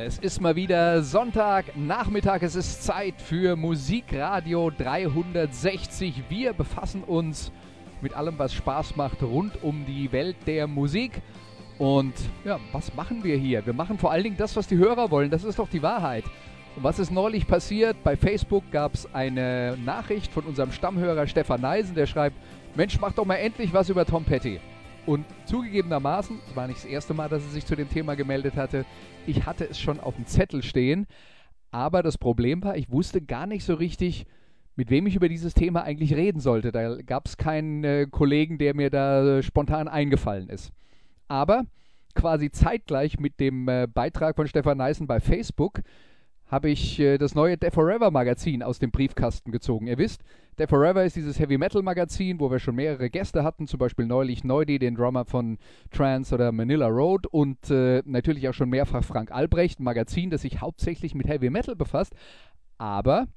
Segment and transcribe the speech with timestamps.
[0.00, 2.44] Es ist mal wieder Sonntag, Nachmittag.
[2.44, 6.22] Es ist Zeit für Musikradio 360.
[6.28, 7.50] Wir befassen uns
[8.00, 11.20] mit allem, was Spaß macht rund um die Welt der Musik.
[11.78, 13.66] Und ja, was machen wir hier?
[13.66, 15.30] Wir machen vor allen Dingen das, was die Hörer wollen.
[15.30, 16.22] Das ist doch die Wahrheit.
[16.76, 17.96] Und was ist neulich passiert?
[18.04, 22.36] Bei Facebook gab es eine Nachricht von unserem Stammhörer Stefan Neisen, der schreibt:
[22.76, 24.60] Mensch, mach doch mal endlich was über Tom Petty.
[25.08, 28.56] Und zugegebenermaßen, es war nicht das erste Mal, dass er sich zu dem Thema gemeldet
[28.56, 28.84] hatte,
[29.26, 31.06] ich hatte es schon auf dem Zettel stehen.
[31.70, 34.26] Aber das Problem war, ich wusste gar nicht so richtig,
[34.76, 36.72] mit wem ich über dieses Thema eigentlich reden sollte.
[36.72, 40.72] Da gab es keinen äh, Kollegen, der mir da spontan eingefallen ist.
[41.26, 41.64] Aber
[42.14, 45.80] quasi zeitgleich mit dem äh, Beitrag von Stefan Neißen bei Facebook
[46.48, 49.86] habe ich äh, das neue Death Forever Magazin aus dem Briefkasten gezogen.
[49.86, 50.22] Ihr wisst,
[50.58, 54.06] Death Forever ist dieses Heavy Metal Magazin, wo wir schon mehrere Gäste hatten, zum Beispiel
[54.06, 55.58] neulich Neudi, den Drummer von
[55.90, 60.42] Trance oder Manila Road und äh, natürlich auch schon mehrfach Frank Albrecht, ein Magazin, das
[60.42, 62.14] sich hauptsächlich mit Heavy Metal befasst.
[62.78, 63.28] Aber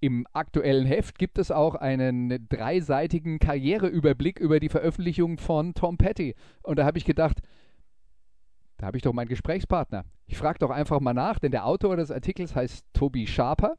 [0.00, 6.34] im aktuellen Heft gibt es auch einen dreiseitigen Karriereüberblick über die Veröffentlichung von Tom Petty.
[6.62, 7.40] Und da habe ich gedacht,
[8.78, 10.04] da habe ich doch meinen Gesprächspartner.
[10.26, 13.76] Ich frage doch einfach mal nach, denn der Autor des Artikels heißt Tobi Schaper.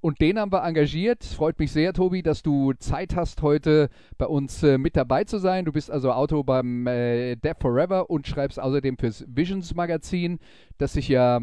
[0.00, 1.24] Und den haben wir engagiert.
[1.24, 5.38] Freut mich sehr, Tobi, dass du Zeit hast, heute bei uns äh, mit dabei zu
[5.38, 5.64] sein.
[5.64, 10.38] Du bist also Autor beim äh, Death Forever und schreibst außerdem fürs Visions Magazin,
[10.78, 11.40] das sich ja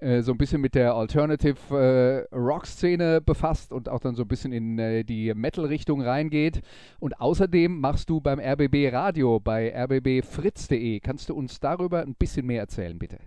[0.00, 4.28] äh, so ein bisschen mit der Alternative äh, Rock-Szene befasst und auch dann so ein
[4.28, 6.60] bisschen in äh, die Metal-Richtung reingeht.
[6.98, 11.00] Und außerdem machst du beim RBB Radio bei rbbfritz.de.
[11.00, 13.18] Kannst du uns darüber ein bisschen mehr erzählen, bitte?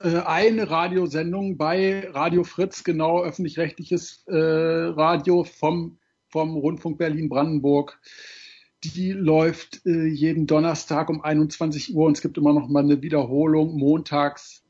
[0.00, 8.00] Äh, eine Radiosendung bei Radio Fritz, genau öffentlich-rechtliches äh, Radio vom, vom Rundfunk Berlin-Brandenburg.
[8.82, 13.02] Die läuft äh, jeden Donnerstag um 21 Uhr und es gibt immer noch mal eine
[13.02, 14.64] Wiederholung montags.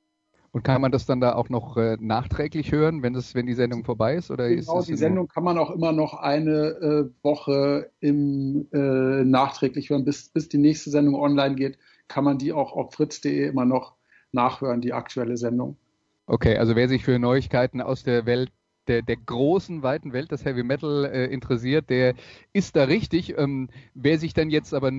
[0.52, 3.54] Und kann man das dann da auch noch äh, nachträglich hören, wenn, das, wenn die
[3.54, 4.32] Sendung vorbei ist?
[4.32, 9.24] Oder genau, ist die Sendung kann man auch immer noch eine äh, Woche im, äh,
[9.24, 10.04] nachträglich hören.
[10.04, 11.78] Bis, bis die nächste Sendung online geht,
[12.08, 13.94] kann man die auch auf fritz.de immer noch
[14.32, 15.76] nachhören, die aktuelle Sendung.
[16.26, 18.52] Okay, also wer sich für Neuigkeiten aus der Welt
[18.88, 22.14] der, der großen, weiten Welt des Heavy Metal äh, interessiert, der
[22.52, 23.36] ist da richtig.
[23.38, 24.90] Ähm, wer sich dann jetzt aber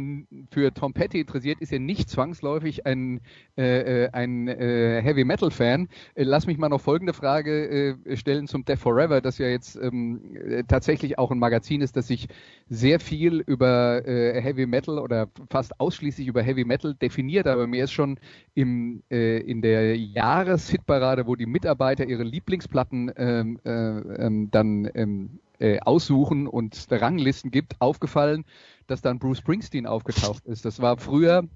[0.52, 3.22] für Tom Petty interessiert, ist ja nicht zwangsläufig ein,
[3.58, 5.90] äh, äh ein äh, Heavy Metal Fan.
[6.16, 9.75] Äh, lass mich mal noch folgende Frage äh, stellen zum Death Forever, das ja jetzt
[9.75, 12.28] ähm, tatsächlich auch ein Magazin ist, das sich
[12.70, 17.47] sehr viel über Heavy Metal oder fast ausschließlich über Heavy Metal definiert.
[17.47, 18.18] Aber mir ist schon
[18.53, 25.80] im, in der Jahreshitparade, wo die Mitarbeiter ihre Lieblingsplatten ähm, äh, ähm, dann ähm, äh,
[25.80, 28.46] aussuchen und Ranglisten gibt, aufgefallen,
[28.88, 30.66] dass dann Bruce Springsteen aufgetaucht ist.
[30.66, 31.48] Das war früher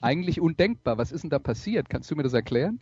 [0.00, 0.98] eigentlich undenkbar.
[0.98, 1.88] Was ist denn da passiert?
[1.88, 2.80] Kannst du mir das erklären?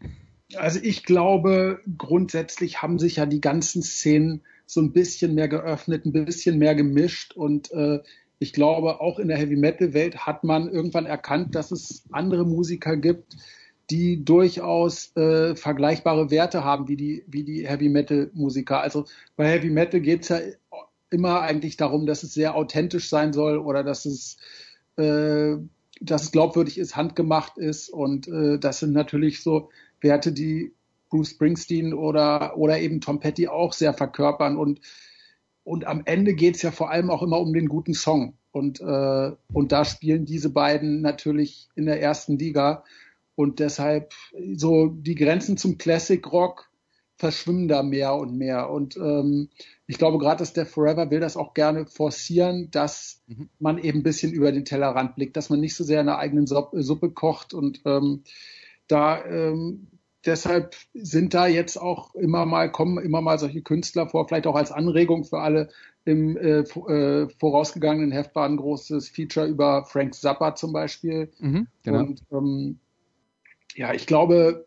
[0.57, 6.05] Also ich glaube, grundsätzlich haben sich ja die ganzen Szenen so ein bisschen mehr geöffnet,
[6.05, 8.01] ein bisschen mehr gemischt und äh,
[8.39, 12.45] ich glaube, auch in der Heavy Metal Welt hat man irgendwann erkannt, dass es andere
[12.45, 13.37] Musiker gibt,
[13.93, 18.81] die durchaus äh, vergleichbare Werte haben wie die, wie die Heavy Metal Musiker.
[18.81, 19.05] Also
[19.37, 20.39] bei Heavy Metal geht es ja
[21.11, 24.39] immer eigentlich darum, dass es sehr authentisch sein soll oder dass es,
[24.97, 25.57] äh,
[26.01, 27.91] dass es glaubwürdig ist, handgemacht ist.
[27.91, 29.69] Und äh, das sind natürlich so
[30.01, 30.73] Werte, die
[31.11, 34.57] Bruce Springsteen oder, oder eben Tom Petty auch sehr verkörpern.
[34.57, 34.81] Und,
[35.65, 38.39] und am Ende geht es ja vor allem auch immer um den guten Song.
[38.53, 42.85] Und, äh, und da spielen diese beiden natürlich in der ersten Liga.
[43.35, 44.13] Und deshalb
[44.55, 46.71] so die Grenzen zum Classic Rock
[47.17, 48.71] verschwimmen da mehr und mehr.
[48.71, 49.49] Und ähm,
[49.87, 53.49] ich glaube, gerade dass der Forever will das auch gerne forcieren, dass mhm.
[53.61, 56.19] man eben ein bisschen über den Tellerrand blickt, dass man nicht so sehr in der
[56.19, 57.55] eigenen Suppe kocht.
[57.55, 58.25] Und ähm,
[58.89, 59.87] da ähm,
[60.27, 64.57] deshalb sind da jetzt auch immer mal, kommen immer mal solche Künstler vor, vielleicht auch
[64.57, 65.69] als Anregung für alle.
[66.05, 71.31] Im äh, äh, vorausgegangenen Heft war ein großes Feature über Frank Zappa zum Beispiel.
[71.39, 72.01] Mhm, genau.
[72.01, 72.81] Und ähm,
[73.77, 74.67] ja, ich glaube,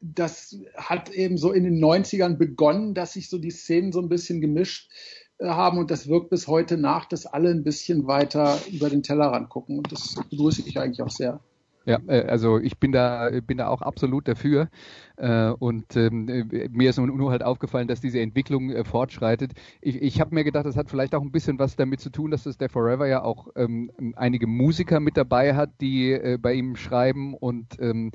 [0.00, 4.08] das hat eben so in den 90ern begonnen, dass sich so die Szenen so ein
[4.08, 4.90] bisschen gemischt
[5.38, 9.02] äh, haben und das wirkt bis heute nach, dass alle ein bisschen weiter über den
[9.02, 11.40] Tellerrand gucken und das begrüße ich eigentlich auch sehr.
[11.84, 14.68] Ja, äh, also ich bin da, bin da auch absolut dafür.
[15.16, 19.52] Äh, und ähm, äh, mir ist nur halt aufgefallen, dass diese Entwicklung fortschreitet.
[19.80, 22.30] Ich, ich habe mir gedacht, das hat vielleicht auch ein bisschen was damit zu tun,
[22.30, 26.76] dass das der Forever ja auch ähm, einige Musiker mit dabei hat, die bei ihm
[26.76, 27.34] schreiben.
[27.34, 28.12] Und ähm,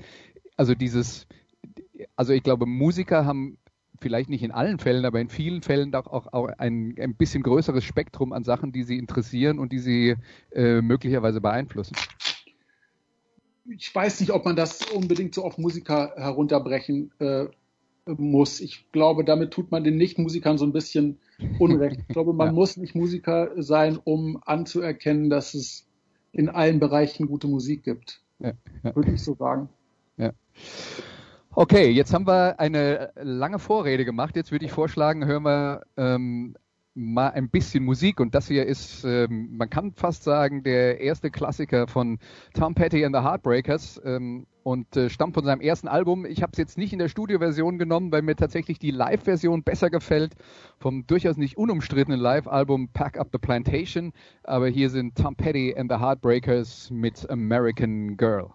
[0.55, 1.27] also dieses,
[2.15, 3.57] also ich glaube, Musiker haben
[3.99, 7.43] vielleicht nicht in allen Fällen, aber in vielen Fällen auch, auch, auch ein, ein bisschen
[7.43, 10.15] größeres Spektrum an Sachen, die sie interessieren und die sie
[10.53, 11.95] möglicherweise beeinflussen
[13.69, 17.45] ich weiß nicht, ob man das unbedingt so auf Musiker herunterbrechen äh,
[18.05, 18.61] muss.
[18.61, 21.19] Ich glaube, damit tut man den Nichtmusikern so ein bisschen
[21.59, 21.99] Unrecht.
[22.07, 22.53] Ich glaube, man ja.
[22.53, 25.85] muss nicht Musiker sein, um anzuerkennen, dass es
[26.31, 28.21] in allen Bereichen gute Musik gibt.
[28.39, 28.53] Ja,
[28.83, 28.95] ja.
[28.95, 29.69] Würde ich so sagen.
[30.17, 30.31] Ja.
[31.51, 34.35] Okay, jetzt haben wir eine lange Vorrede gemacht.
[34.35, 36.55] Jetzt würde ich vorschlagen, hören wir ähm,
[36.97, 41.29] mal ein bisschen Musik und das hier ist, ähm, man kann fast sagen, der erste
[41.29, 42.17] Klassiker von
[42.53, 46.25] Tom Petty and the Heartbreakers ähm, und äh, stammt von seinem ersten Album.
[46.25, 49.89] Ich habe es jetzt nicht in der Studioversion genommen, weil mir tatsächlich die Live-Version besser
[49.89, 50.33] gefällt
[50.79, 54.11] vom durchaus nicht unumstrittenen Live-Album Pack Up the Plantation.
[54.43, 58.49] Aber hier sind Tom Petty and the Heartbreakers mit American Girl.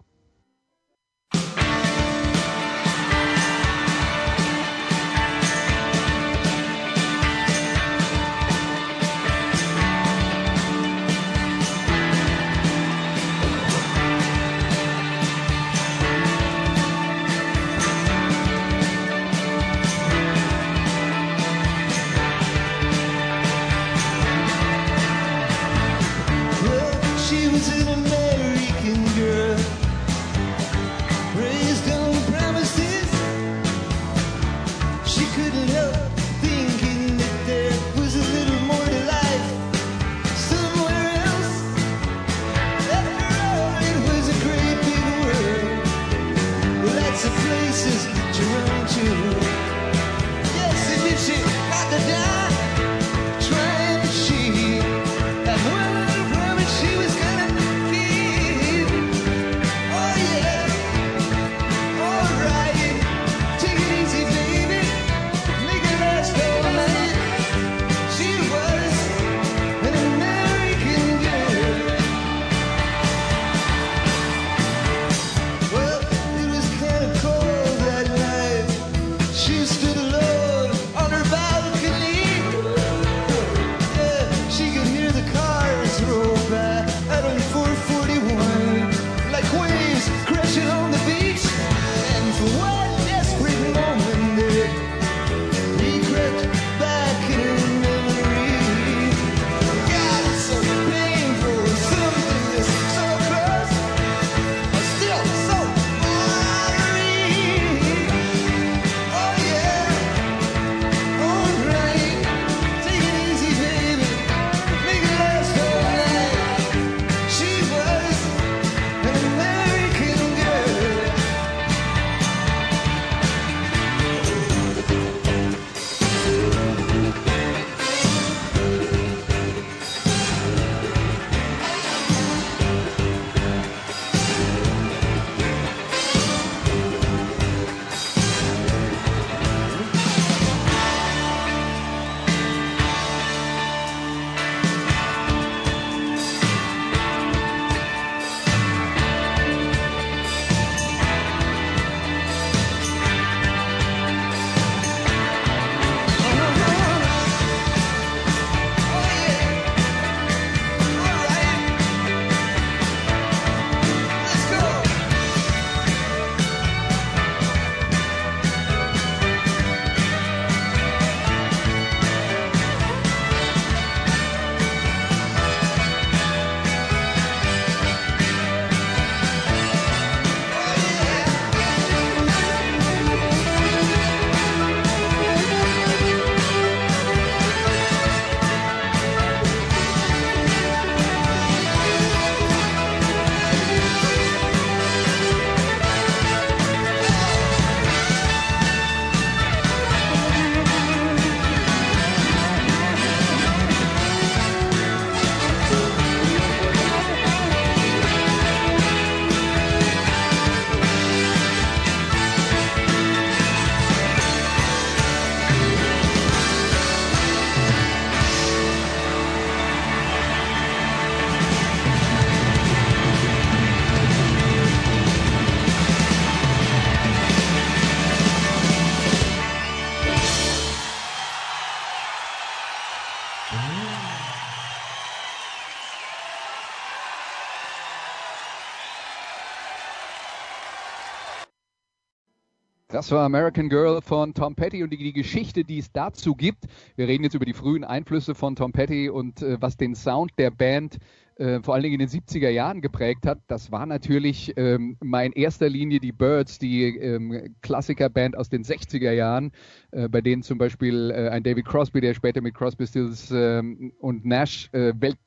[243.03, 246.63] Das war American Girl von Tom Petty und die, die, Geschichte, die es dazu gibt.
[246.95, 250.31] Wir reden jetzt über die frühen Einflüsse von Tom Petty und äh, was den Sound
[250.37, 250.99] der Band
[251.35, 253.39] äh, vor allen Dingen in den 70er Jahren geprägt hat.
[253.47, 258.63] Das war natürlich ähm, mal in erster Linie die Birds, die ähm, Klassikerband aus den
[258.63, 259.51] 60er Jahren,
[259.91, 263.91] äh, bei denen zum Beispiel äh, ein David Crosby, der später mit Crosby, Stills ähm,
[263.99, 265.17] und Nash äh, Welt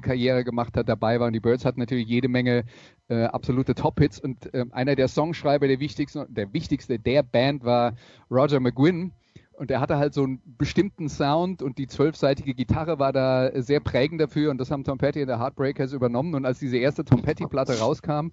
[0.00, 1.26] Karriere gemacht hat, dabei war.
[1.26, 2.64] Und die Birds hatten natürlich jede Menge
[3.08, 4.20] äh, absolute Top-Hits.
[4.20, 7.94] Und äh, einer der Songschreiber, der wichtigste, der wichtigste der Band war
[8.30, 9.12] Roger McGuinn.
[9.56, 13.80] Und er hatte halt so einen bestimmten Sound und die zwölfseitige Gitarre war da sehr
[13.80, 16.34] prägend dafür und das haben Tom Petty und der Heartbreakers übernommen.
[16.34, 18.28] Und als diese erste Tom Petty-Platte rauskam,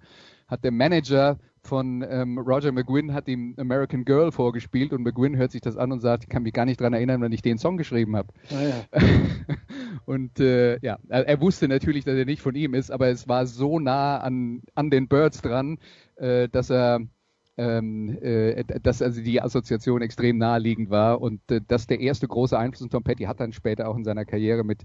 [0.48, 5.50] hat der Manager von ähm, Roger McGuinn hat ihm American Girl vorgespielt und McGuinn hört
[5.50, 7.58] sich das an und sagt, ich kann mich gar nicht dran erinnern, wenn ich den
[7.58, 8.28] Song geschrieben habe.
[8.50, 9.00] Ah, ja.
[10.04, 13.46] und äh, ja, er wusste natürlich, dass er nicht von ihm ist, aber es war
[13.46, 15.78] so nah an, an den Birds dran,
[16.16, 17.00] äh, dass er
[17.56, 22.58] ähm, äh, dass also die Assoziation extrem naheliegend war und äh, dass der erste große
[22.58, 24.84] Einfluss und Tom Petty hat dann später auch in seiner Karriere mit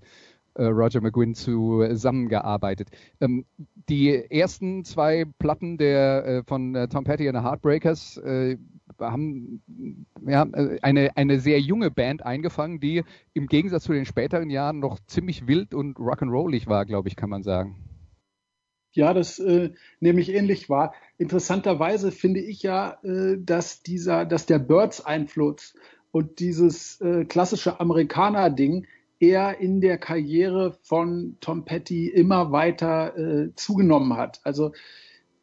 [0.56, 2.90] äh, Roger McGuinn zusammengearbeitet.
[3.22, 3.46] Ähm,
[3.88, 8.58] die ersten zwei Platten der, äh, von äh, Tom Petty und the Heartbreakers äh,
[9.00, 9.62] haben
[10.28, 10.46] ja,
[10.82, 15.48] eine, eine sehr junge Band eingefangen, die im Gegensatz zu den späteren Jahren noch ziemlich
[15.48, 17.78] wild und rock'n'rollig war, glaube ich, kann man sagen.
[18.92, 20.94] Ja, das äh, nehme ich ähnlich wahr.
[21.18, 25.76] Interessanterweise finde ich ja, äh, dass dieser, dass der Birds-Einfluss
[26.12, 28.88] und dieses äh, klassische Amerikaner-Ding
[29.20, 34.40] er in der Karriere von Tom Petty immer weiter äh, zugenommen hat.
[34.44, 34.72] Also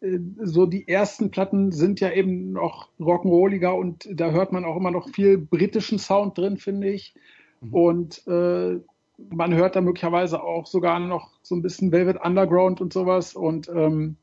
[0.01, 4.77] äh, so die ersten Platten sind ja eben noch rock'n'rolliger und da hört man auch
[4.77, 7.15] immer noch viel britischen Sound drin, finde ich.
[7.61, 7.75] Mhm.
[7.75, 8.81] Und äh,
[9.19, 13.69] man hört da möglicherweise auch sogar noch so ein bisschen Velvet Underground und sowas und
[13.69, 14.17] ähm,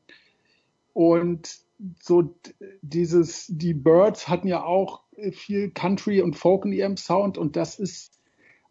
[0.92, 1.58] und
[2.00, 2.34] so
[2.82, 7.78] dieses die Birds hatten ja auch viel Country und Folk in ihrem Sound und das
[7.78, 8.20] ist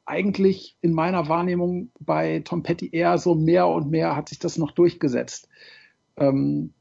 [0.05, 4.57] eigentlich in meiner Wahrnehmung bei Tom Petty eher so mehr und mehr hat sich das
[4.57, 5.47] noch durchgesetzt.
[6.17, 6.73] Ähm,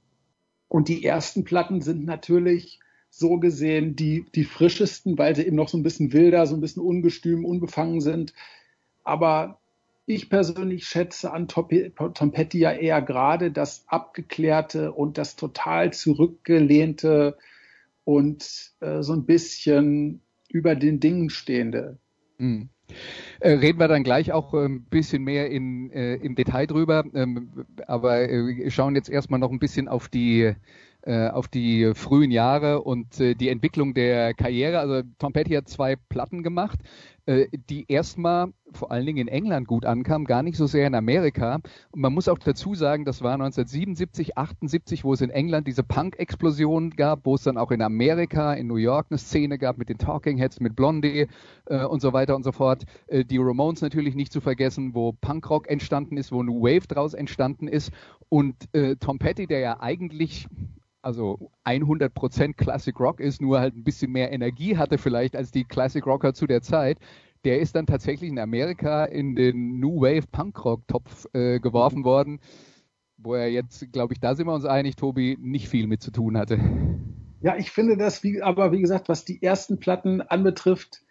[0.69, 2.81] und die ersten Platten sind natürlich
[3.11, 6.61] so gesehen die, die frischesten, weil sie eben noch so ein bisschen wilder, so ein
[6.61, 8.33] bisschen ungestüm, unbefangen sind.
[9.05, 9.59] Aber
[10.07, 17.37] ich persönlich schätze an Tom Petty ja eher gerade das abgeklärte und das total zurückgelehnte
[18.05, 21.99] und äh, so ein bisschen über den Dingen stehende.
[22.39, 22.69] Mhm.
[23.43, 27.65] Reden wir dann gleich auch ein ähm, bisschen mehr in, äh, im Detail drüber, ähm,
[27.87, 30.53] aber äh, schauen jetzt erstmal noch ein bisschen auf die
[31.05, 34.79] äh, auf die frühen Jahre und die Entwicklung der Karriere.
[34.79, 36.79] Also Tom Petty hat zwei Platten gemacht.
[37.25, 40.95] Äh, die erstmal vor allen Dingen in England gut ankam, gar nicht so sehr in
[40.97, 41.61] Amerika.
[41.93, 45.85] Und man muss auch dazu sagen, das war 1977, 78, wo es in England diese
[45.85, 49.89] Punk-Explosion gab, wo es dann auch in Amerika, in New York eine Szene gab mit
[49.89, 51.29] den Talking Heads, mit Blondie
[51.67, 52.87] äh, und so weiter und so fort.
[53.07, 57.15] Äh, die Ramones natürlich nicht zu vergessen, wo Punkrock entstanden ist, wo New Wave draus
[57.15, 57.93] entstanden ist.
[58.31, 60.49] Und äh, Tom Petty, der ja eigentlich
[61.03, 65.65] also 100% Classic Rock ist, nur halt ein bisschen mehr Energie hatte vielleicht als die
[65.65, 66.99] Classic Rocker zu der Zeit,
[67.45, 72.01] der ist dann tatsächlich in Amerika in den New Wave Punk Rock Topf äh, geworfen
[72.01, 72.05] mhm.
[72.05, 72.41] worden,
[73.19, 76.13] wo er jetzt, glaube ich, da sind wir uns einig, Tobi, nicht viel mit zu
[76.13, 76.59] tun hatte.
[77.41, 81.03] Ja, ich finde das, wie, aber wie gesagt, was die ersten Platten anbetrifft,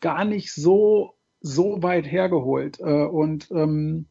[0.00, 4.06] gar nicht so so weit hergeholt äh, und ähm,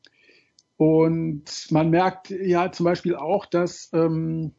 [0.77, 4.53] und man merkt ja zum Beispiel auch, dass ähm,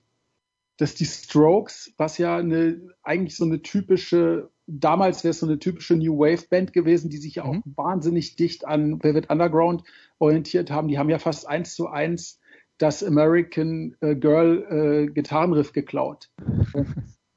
[0.80, 5.58] dass die Strokes, was ja eine, eigentlich so eine typische, damals wäre es so eine
[5.58, 7.62] typische New Wave Band gewesen, die sich ja auch mhm.
[7.76, 9.84] wahnsinnig dicht an Velvet Underground
[10.18, 10.88] orientiert haben.
[10.88, 12.40] Die haben ja fast eins zu eins
[12.78, 16.30] das American äh, Girl äh, Gitarrenriff geklaut.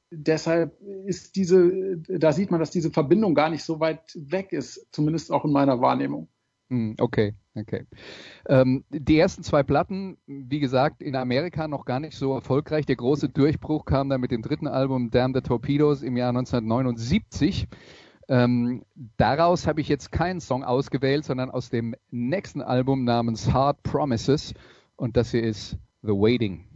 [0.09, 4.88] deshalb ist diese, da sieht man, dass diese Verbindung gar nicht so weit weg ist,
[4.91, 6.29] zumindest auch in meiner Wahrnehmung.
[6.74, 7.86] Hm, okay, okay.
[8.48, 12.88] Ähm, die ersten zwei Platten, wie gesagt, in Amerika noch gar nicht so erfolgreich.
[12.88, 17.68] Der große Durchbruch kam dann mit dem dritten Album Damn the Torpedoes im Jahr 1979.
[18.27, 18.84] Ähm,
[19.18, 24.56] daraus habe ich jetzt keinen Song ausgewählt, sondern aus dem nächsten Album namens Hard Promises.
[24.96, 26.73] Und das hier ist The Waiting.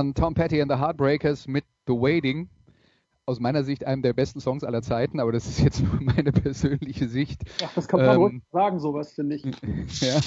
[0.00, 2.48] Waren Tom Petty and the Heartbreakers mit The Waiting
[3.26, 6.32] aus meiner Sicht einem der besten Songs aller Zeiten, aber das ist jetzt nur meine
[6.32, 7.42] persönliche Sicht.
[7.62, 9.44] Ach, das kann man ähm, ruhig sagen, sowas finde ich.
[10.00, 10.18] ja,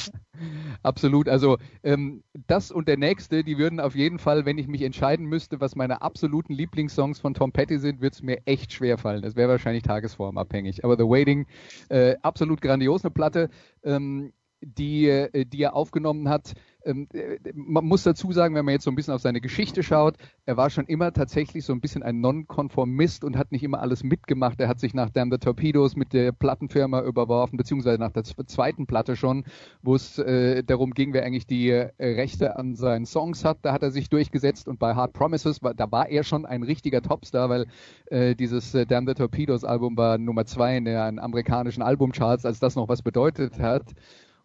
[0.84, 1.28] absolut.
[1.28, 5.26] Also ähm, das und der nächste, die würden auf jeden Fall, wenn ich mich entscheiden
[5.26, 9.24] müsste, was meine absoluten Lieblingssongs von Tom Petty sind, würde es mir echt schwer fallen.
[9.24, 10.86] Das wäre wahrscheinlich tagesformabhängig.
[10.86, 11.48] Aber The Waiting,
[11.90, 13.50] äh, absolut grandios, eine Platte.
[13.82, 14.34] Ähm,
[14.66, 16.54] die, äh, die er aufgenommen hat.
[16.86, 19.84] Ähm, äh, man muss dazu sagen, wenn man jetzt so ein bisschen auf seine Geschichte
[19.84, 20.16] schaut,
[20.46, 24.04] er war schon immer tatsächlich so ein bisschen ein Nonkonformist und hat nicht immer alles
[24.04, 24.60] mitgemacht.
[24.60, 28.86] Er hat sich nach Damn the Torpedoes mit der Plattenfirma überworfen, beziehungsweise nach der zweiten
[28.88, 29.46] Platte schon,
[29.82, 33.60] wo es äh, darum ging, wer eigentlich die äh, Rechte an seinen Songs hat.
[33.62, 37.02] Da hat er sich durchgesetzt und bei Hard Promises, da war er schon ein richtiger
[37.02, 37.68] Topstar, weil
[38.08, 42.76] äh, dieses Damn the Torpedoes Album war Nummer zwei in den amerikanischen Albumcharts, als das
[42.76, 43.94] noch was bedeutet hat.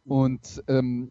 [0.05, 1.11] Und ähm,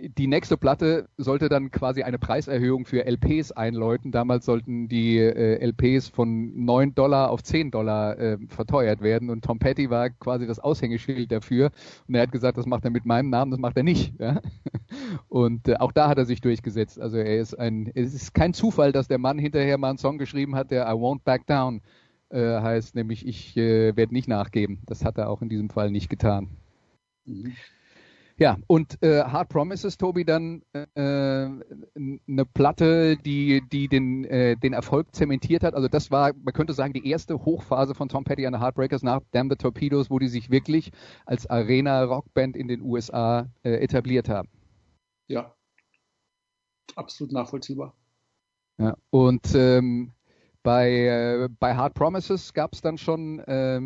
[0.00, 4.12] die nächste Platte sollte dann quasi eine Preiserhöhung für LPs einläuten.
[4.12, 9.44] Damals sollten die äh, LPs von 9 Dollar auf 10 Dollar äh, verteuert werden und
[9.44, 11.72] Tom Petty war quasi das Aushängeschild dafür.
[12.06, 14.14] Und er hat gesagt, das macht er mit meinem Namen, das macht er nicht.
[14.20, 14.40] Ja?
[15.28, 17.00] Und äh, auch da hat er sich durchgesetzt.
[17.00, 20.18] Also er ist ein, es ist kein Zufall, dass der Mann hinterher mal einen Song
[20.18, 21.82] geschrieben hat, der I Won't Back Down
[22.30, 24.78] äh, heißt, nämlich ich äh, werde nicht nachgeben.
[24.86, 26.48] Das hat er auch in diesem Fall nicht getan.
[27.24, 27.54] Mhm.
[28.40, 34.74] Ja, und äh, Hard Promises, Tobi, dann äh, eine Platte, die, die den, äh, den
[34.74, 35.74] Erfolg zementiert hat.
[35.74, 39.02] Also das war, man könnte sagen, die erste Hochphase von Tom Petty and the Heartbreakers
[39.02, 40.92] nach Damn the Torpedoes, wo die sich wirklich
[41.26, 44.48] als Arena-Rockband in den USA äh, etabliert haben.
[45.26, 45.52] Ja,
[46.94, 47.92] absolut nachvollziehbar.
[48.78, 50.12] Ja, und ähm,
[50.62, 53.80] bei, äh, bei Hard Promises gab es dann schon äh,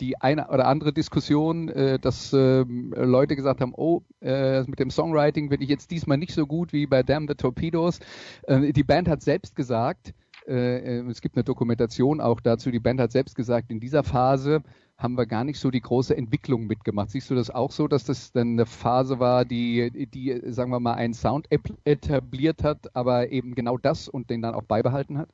[0.00, 4.90] die eine oder andere Diskussion, äh, dass äh, Leute gesagt haben, oh, äh, mit dem
[4.90, 8.00] Songwriting bin ich jetzt diesmal nicht so gut wie bei Damn the Torpedoes.
[8.44, 10.14] Äh, die Band hat selbst gesagt,
[10.46, 14.62] es gibt eine Dokumentation auch dazu, die Band hat selbst gesagt, in dieser Phase
[14.98, 17.08] haben wir gar nicht so die große Entwicklung mitgemacht.
[17.08, 20.80] Siehst du das auch so, dass das dann eine Phase war, die, die sagen wir
[20.80, 21.48] mal, einen Sound
[21.84, 25.30] etabliert hat, aber eben genau das und den dann auch beibehalten hat?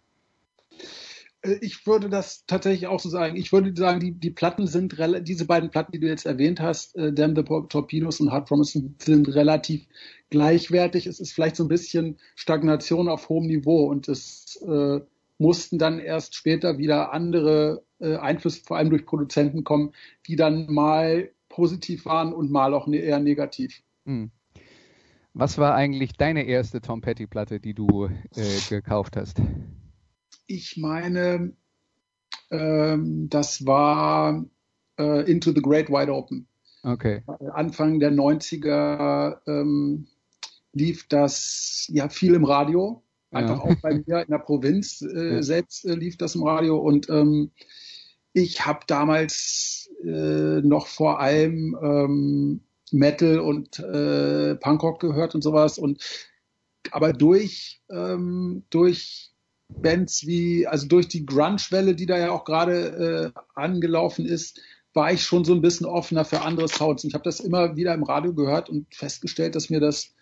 [1.43, 3.37] Äh, ich würde das tatsächlich auch so sagen.
[3.37, 6.97] Ich würde sagen, die, die Platten sind, diese beiden Platten, die du jetzt erwähnt hast,
[6.97, 9.87] äh, Damn the Torpedoes und Hard Promise, sind relativ
[10.31, 11.07] gleichwertig.
[11.07, 15.01] Es ist vielleicht so ein bisschen Stagnation auf hohem Niveau und es äh,
[15.38, 19.93] mussten dann erst später wieder andere äh, Einflüsse, vor allem durch Produzenten kommen,
[20.27, 23.83] die dann mal positiv waren und mal auch ne eher negativ.
[24.05, 24.31] Hm.
[25.33, 29.40] Was war eigentlich deine erste Tom Petty Platte, die du äh, gekauft hast?
[30.51, 31.53] Ich meine,
[32.51, 34.45] ähm, das war
[34.99, 36.47] äh, Into the Great Wide Open.
[36.83, 37.23] Okay.
[37.53, 40.09] Anfang der 90er ähm,
[40.73, 43.03] lief das ja viel im Radio.
[43.31, 43.71] Einfach ja.
[43.71, 45.43] auch bei mir in der Provinz äh, ja.
[45.43, 46.79] selbst äh, lief das im Radio.
[46.79, 47.53] Und ähm,
[48.33, 52.61] ich habe damals äh, noch vor allem ähm,
[52.91, 55.79] Metal und äh, Punkrock gehört und sowas.
[55.79, 56.03] Und
[56.91, 59.31] aber durch, ähm, durch
[59.83, 64.61] Bands wie, also durch die Grunge-Welle, die da ja auch gerade äh, angelaufen ist,
[64.92, 67.04] war ich schon so ein bisschen offener für andere Sounds.
[67.04, 70.14] Ich habe das immer wieder im Radio gehört und festgestellt, dass mir das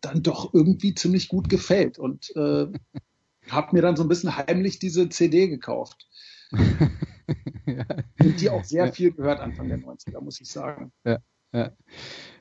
[0.00, 2.66] dann doch irgendwie ziemlich gut gefällt und äh,
[3.48, 6.08] habe mir dann so ein bisschen heimlich diese CD gekauft.
[7.66, 7.86] ja.
[8.20, 10.92] Und die auch sehr viel gehört Anfang der 90er, muss ich sagen.
[11.04, 11.18] Ja,
[11.52, 11.72] ja.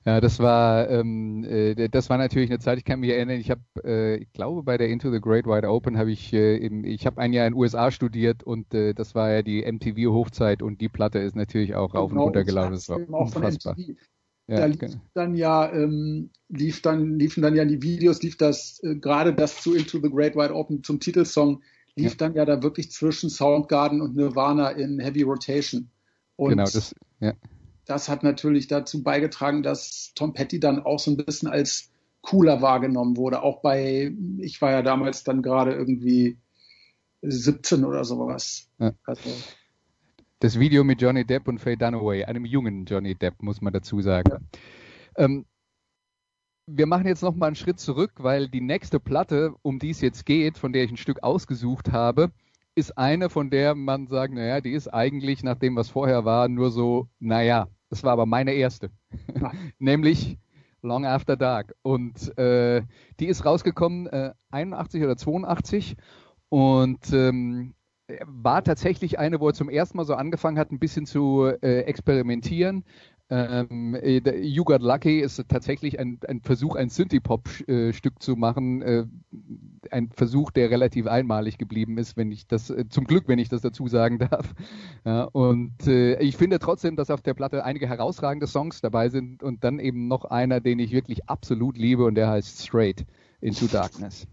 [0.04, 3.52] Ja, das war, ähm, äh, das war natürlich eine Zeit, ich kann mich erinnern, ich
[3.52, 6.84] habe, äh, ich glaube bei der Into the Great Wide Open habe ich, äh, im,
[6.84, 10.64] ich habe ein Jahr in den USA studiert und äh, das war ja die MTV-Hochzeit
[10.64, 12.74] und die Platte ist natürlich auch rauf genau, und runter gelaufen.
[12.74, 13.76] Das war unfassbar.
[14.48, 15.02] Ja, da lief genau.
[15.14, 19.62] dann ja, ähm, lief dann, liefen dann ja die Videos, lief das, äh, gerade das
[19.62, 21.62] zu Into the Great Wide Open zum Titelsong,
[21.96, 22.18] lief ja.
[22.18, 25.92] dann ja da wirklich zwischen Soundgarden und Nirvana in Heavy Rotation.
[26.38, 27.34] Und genau, das, ja
[27.86, 31.92] das hat natürlich dazu beigetragen, dass Tom Petty dann auch so ein bisschen als
[32.22, 33.42] cooler wahrgenommen wurde.
[33.42, 36.38] Auch bei, ich war ja damals dann gerade irgendwie
[37.22, 38.70] 17 oder sowas.
[38.80, 38.94] Ja.
[39.06, 39.30] Also,
[40.40, 44.02] das Video mit Johnny Depp und Faye Dunaway, einem jungen Johnny Depp, muss man dazu
[44.02, 44.32] sagen.
[44.32, 45.24] Ja.
[45.24, 45.46] Ähm,
[46.68, 50.02] wir machen jetzt noch mal einen Schritt zurück, weil die nächste Platte, um die es
[50.02, 52.32] jetzt geht, von der ich ein Stück ausgesucht habe,
[52.76, 56.48] ist eine, von der man sagt, naja, die ist eigentlich nach dem, was vorher war,
[56.48, 58.92] nur so, naja, das war aber meine erste.
[59.80, 60.38] Nämlich
[60.82, 61.76] Long After Dark.
[61.82, 62.84] Und äh,
[63.20, 65.96] die ist rausgekommen äh, 81 oder 82
[66.50, 67.74] und ähm,
[68.26, 71.82] war tatsächlich eine, wo er zum ersten Mal so angefangen hat, ein bisschen zu äh,
[71.82, 72.84] experimentieren.
[73.30, 78.82] Ähm, äh, you Got Lucky ist tatsächlich ein, ein Versuch, ein Synthie-Pop-Stück äh, zu machen.
[78.82, 79.06] Äh,
[79.92, 83.50] ein Versuch, der relativ einmalig geblieben ist, wenn ich das, äh, zum Glück, wenn ich
[83.50, 84.54] das dazu sagen darf.
[85.06, 89.44] Ja, und äh, ich finde trotzdem, dass auf der Platte einige herausragende Songs dabei sind
[89.44, 93.06] und dann eben noch einer, den ich wirklich absolut liebe und der heißt Straight
[93.42, 94.28] into Darkness.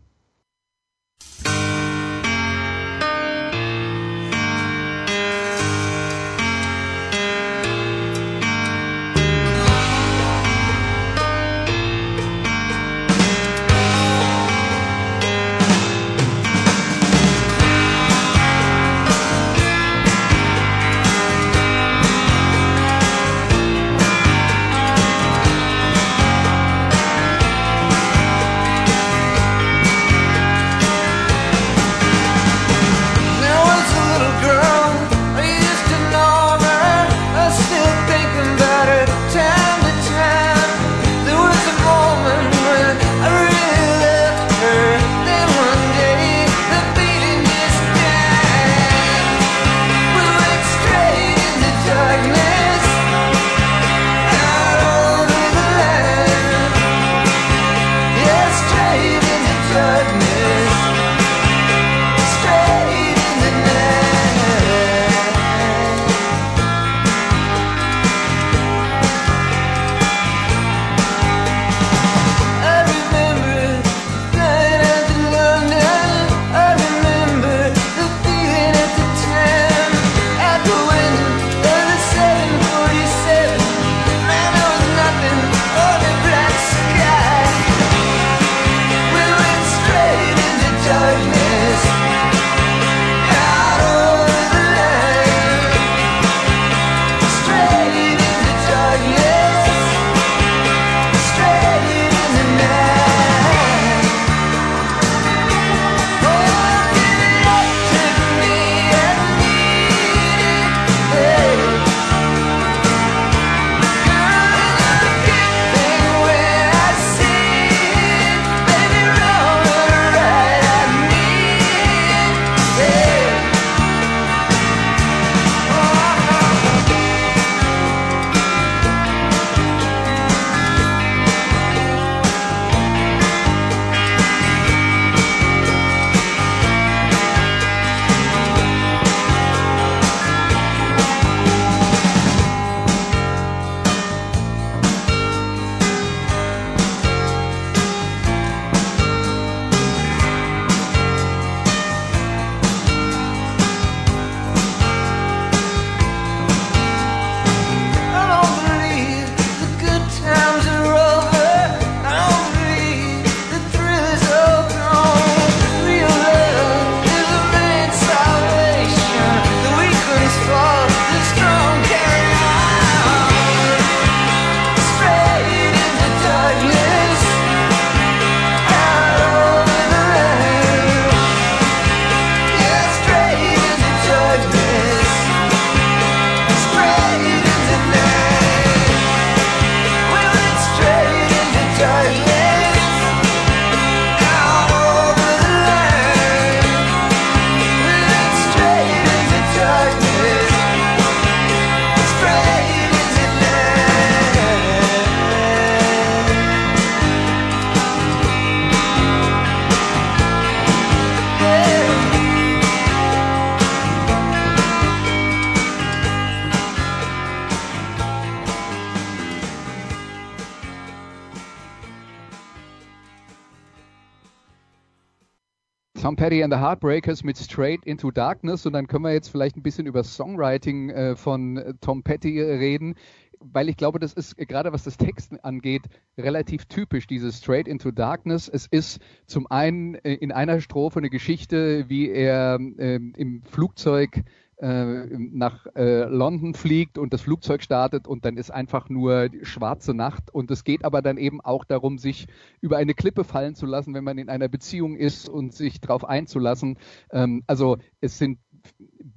[226.28, 229.62] Petty and the Heartbreakers mit Straight into Darkness und dann können wir jetzt vielleicht ein
[229.62, 232.96] bisschen über Songwriting äh, von äh, Tom Petty reden,
[233.40, 235.84] weil ich glaube, das ist gerade was das Texten angeht
[236.18, 238.46] relativ typisch, dieses Straight into Darkness.
[238.46, 244.18] Es ist zum einen äh, in einer Strophe eine Geschichte, wie er äh, im Flugzeug
[244.18, 244.22] äh,
[244.60, 250.34] nach äh, London fliegt und das Flugzeug startet und dann ist einfach nur schwarze Nacht
[250.34, 252.26] und es geht aber dann eben auch darum, sich
[252.60, 256.04] über eine Klippe fallen zu lassen, wenn man in einer Beziehung ist und sich darauf
[256.04, 256.76] einzulassen.
[257.12, 258.38] Ähm, also es sind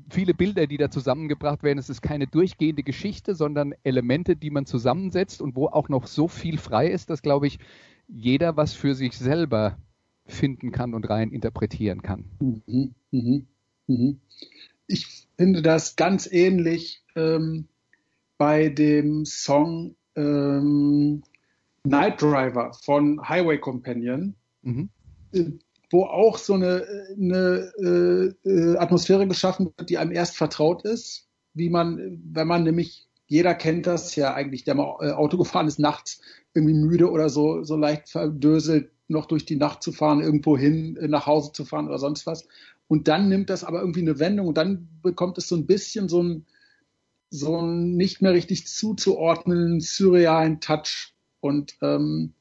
[0.10, 1.80] viele Bilder, die da zusammengebracht werden.
[1.80, 6.28] Es ist keine durchgehende Geschichte, sondern Elemente, die man zusammensetzt und wo auch noch so
[6.28, 7.60] viel frei ist, dass, glaube ich,
[8.08, 9.78] jeder was für sich selber
[10.26, 12.26] finden kann und rein interpretieren kann.
[12.40, 13.42] Mhm, mh,
[13.88, 14.14] mh.
[14.92, 17.68] Ich finde das ganz ähnlich ähm,
[18.38, 21.24] bei dem Song ähm,
[21.84, 24.90] Night Driver von Highway Companion, mhm.
[25.34, 25.46] Äh,
[25.92, 26.86] wo auch so eine,
[27.18, 32.64] eine äh, äh, Atmosphäre geschaffen wird, die einem erst vertraut ist, wie man, wenn man
[32.64, 36.22] nämlich, jeder kennt das ja eigentlich, der mal äh, Auto gefahren ist, nachts
[36.54, 40.98] irgendwie müde oder so, so leicht verdöselt, noch durch die Nacht zu fahren, irgendwo hin,
[40.98, 42.48] äh, nach Hause zu fahren oder sonst was.
[42.88, 46.10] Und dann nimmt das aber irgendwie eine Wendung und dann bekommt es so ein bisschen
[46.10, 46.46] so ein,
[47.30, 51.14] so einen nicht mehr richtig zuzuordnenden surrealen Touch.
[51.40, 52.34] Und ähm,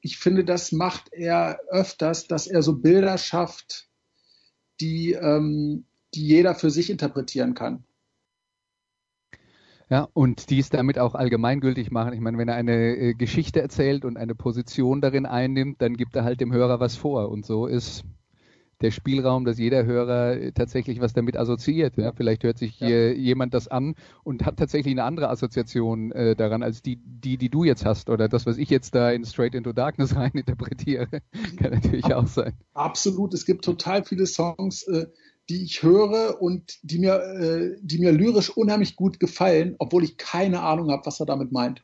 [0.00, 3.88] ich finde, das macht er öfters, dass er so Bilder schafft,
[4.80, 7.84] die, ähm, die jeder für sich interpretieren kann.
[9.88, 12.12] Ja, und dies damit auch allgemeingültig machen.
[12.12, 16.16] Ich meine, wenn er eine äh, Geschichte erzählt und eine Position darin einnimmt, dann gibt
[16.16, 17.28] er halt dem Hörer was vor.
[17.28, 18.04] Und so ist
[18.80, 21.96] der Spielraum, dass jeder Hörer äh, tatsächlich was damit assoziiert.
[21.96, 22.12] Ja?
[22.12, 22.88] Vielleicht hört sich ja.
[22.88, 23.94] jemand das an
[24.24, 28.10] und hat tatsächlich eine andere Assoziation äh, daran als die, die, die du jetzt hast
[28.10, 31.08] oder das, was ich jetzt da in Straight into Darkness rein interpretiere.
[31.56, 32.54] Kann natürlich Ab auch sein.
[32.74, 33.34] Absolut.
[33.34, 35.06] Es gibt total viele Songs, äh,
[35.48, 40.16] die ich höre und die mir, äh, die mir lyrisch unheimlich gut gefallen, obwohl ich
[40.16, 41.82] keine Ahnung habe, was er damit meint.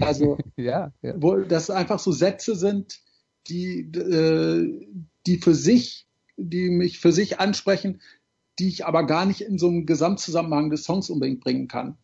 [0.00, 1.14] Also, ja, ja.
[1.16, 3.00] wo das einfach so Sätze sind,
[3.48, 4.86] die, äh,
[5.26, 6.04] die für sich
[6.36, 8.00] die mich für sich ansprechen,
[8.58, 11.96] die ich aber gar nicht in so einem Gesamtzusammenhang des Songs unbedingt bringen kann.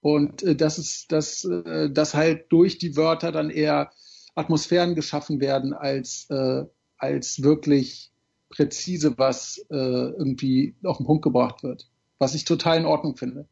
[0.00, 3.90] Und äh, das ist, dass, äh, dass halt durch die Wörter dann eher
[4.34, 6.64] Atmosphären geschaffen werden, als, äh,
[6.98, 8.12] als wirklich
[8.48, 11.88] präzise was äh, irgendwie auf den Punkt gebracht wird.
[12.18, 13.46] Was ich total in Ordnung finde.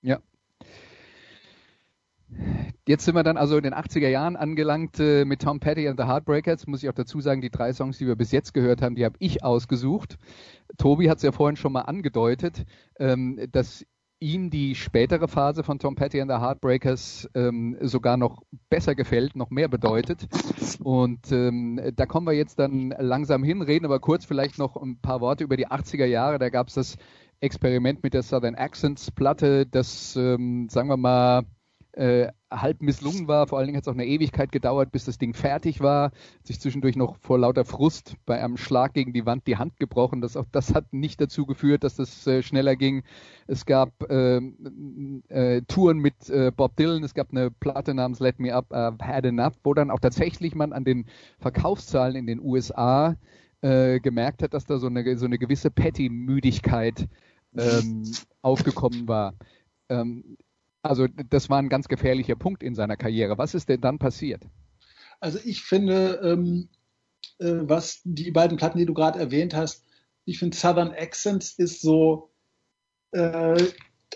[0.00, 0.20] Ja,
[2.86, 5.98] Jetzt sind wir dann also in den 80er Jahren angelangt äh, mit Tom Petty and
[5.98, 6.66] the Heartbreakers.
[6.66, 9.04] Muss ich auch dazu sagen, die drei Songs, die wir bis jetzt gehört haben, die
[9.04, 10.16] habe ich ausgesucht.
[10.78, 12.64] Tobi hat es ja vorhin schon mal angedeutet,
[12.98, 13.84] ähm, dass
[14.20, 19.36] ihm die spätere Phase von Tom Petty and the Heartbreakers ähm, sogar noch besser gefällt,
[19.36, 20.26] noch mehr bedeutet.
[20.82, 25.00] Und ähm, da kommen wir jetzt dann langsam hin, reden aber kurz vielleicht noch ein
[25.00, 26.38] paar Worte über die 80er Jahre.
[26.38, 26.96] Da gab es das
[27.40, 31.44] Experiment mit der Southern Accents Platte, das, ähm, sagen wir mal,
[31.98, 33.48] äh, halb misslungen war.
[33.48, 36.12] Vor allen Dingen hat es auch eine Ewigkeit gedauert, bis das Ding fertig war.
[36.44, 40.20] Sich zwischendurch noch vor lauter Frust bei einem Schlag gegen die Wand die Hand gebrochen.
[40.20, 43.02] Das, auch das hat nicht dazu geführt, dass das äh, schneller ging.
[43.48, 44.36] Es gab äh,
[45.28, 47.02] äh, Touren mit äh, Bob Dylan.
[47.02, 50.54] Es gab eine Platte namens Let Me Up, I've Had Enough, wo dann auch tatsächlich
[50.54, 51.06] man an den
[51.40, 53.16] Verkaufszahlen in den USA
[53.60, 57.08] äh, gemerkt hat, dass da so eine, so eine gewisse Petty-Müdigkeit
[57.56, 58.04] ähm,
[58.40, 59.34] aufgekommen war.
[59.88, 60.36] Ähm,
[60.82, 63.38] also das war ein ganz gefährlicher Punkt in seiner Karriere.
[63.38, 64.42] Was ist denn dann passiert?
[65.20, 66.68] Also ich finde, ähm,
[67.38, 69.84] äh, was die beiden Platten, die du gerade erwähnt hast,
[70.24, 72.30] ich finde Southern Accents ist so
[73.12, 73.62] äh,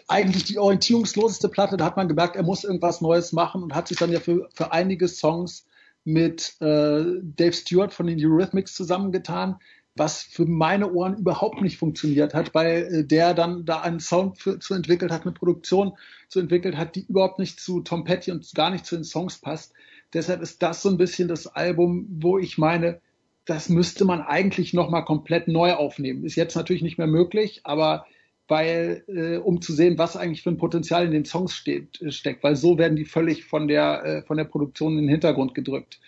[0.09, 1.77] eigentlich die orientierungsloseste Platte.
[1.77, 4.49] Da hat man gemerkt, er muss irgendwas Neues machen und hat sich dann ja für,
[4.55, 5.67] für einige Songs
[6.05, 9.57] mit äh, Dave Stewart von den Eurythmics zusammengetan,
[9.95, 14.39] was für meine Ohren überhaupt nicht funktioniert hat, weil äh, der dann da einen Sound
[14.39, 15.93] für, zu entwickelt hat, eine Produktion
[16.29, 19.39] zu entwickelt hat, die überhaupt nicht zu Tom Petty und gar nicht zu den Songs
[19.39, 19.75] passt.
[20.15, 23.01] Deshalb ist das so ein bisschen das Album, wo ich meine,
[23.45, 26.25] das müsste man eigentlich nochmal komplett neu aufnehmen.
[26.25, 28.07] Ist jetzt natürlich nicht mehr möglich, aber
[28.49, 32.11] weil, äh, um zu sehen, was eigentlich für ein Potenzial in den Songs steht, äh,
[32.11, 35.55] steckt, weil so werden die völlig von der, äh, von der Produktion in den Hintergrund
[35.55, 36.01] gedrückt.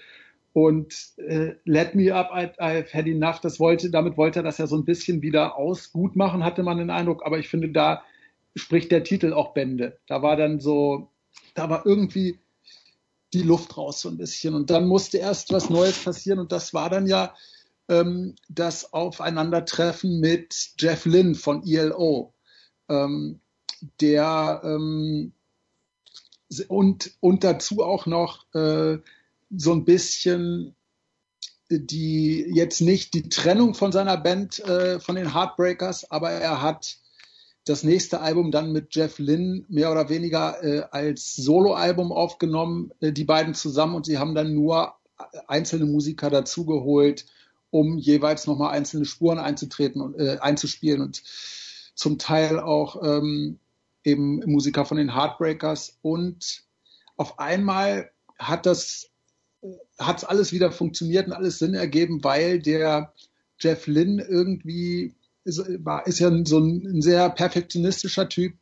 [0.54, 4.58] Und äh, Let Me Up, I, I've Had Enough, das wollte, damit wollte er das
[4.58, 7.26] ja so ein bisschen wieder aus gut machen, hatte man den Eindruck.
[7.26, 8.04] Aber ich finde, da
[8.54, 9.98] spricht der Titel auch Bände.
[10.06, 11.10] Da war dann so,
[11.54, 12.38] da war irgendwie
[13.32, 14.54] die Luft raus so ein bisschen.
[14.54, 16.38] Und dann musste erst was Neues passieren.
[16.38, 17.34] Und das war dann ja
[17.88, 22.32] ähm, das Aufeinandertreffen mit Jeff Lynn von ELO,
[22.88, 23.40] ähm,
[24.00, 25.32] der ähm,
[26.68, 28.98] und, und dazu auch noch äh,
[29.50, 30.74] so ein bisschen
[31.70, 36.98] die jetzt nicht die Trennung von seiner Band äh, von den Heartbreakers, aber er hat
[37.64, 43.12] das nächste Album dann mit Jeff Lynn mehr oder weniger äh, als Soloalbum aufgenommen, äh,
[43.12, 43.94] die beiden zusammen.
[43.94, 44.94] Und sie haben dann nur
[45.46, 47.24] einzelne Musiker dazugeholt,
[47.70, 51.00] um jeweils nochmal einzelne Spuren einzutreten und äh, einzuspielen.
[51.00, 51.22] Und
[51.94, 53.58] zum Teil auch ähm,
[54.02, 55.98] eben Musiker von den Heartbreakers.
[56.02, 56.64] Und
[57.16, 59.10] auf einmal hat das
[59.98, 63.12] hat es alles wieder funktioniert und alles Sinn ergeben, weil der
[63.58, 68.54] Jeff Lynn irgendwie ist, war, ist ja so ein, ein, sehr perfektionistischer Typ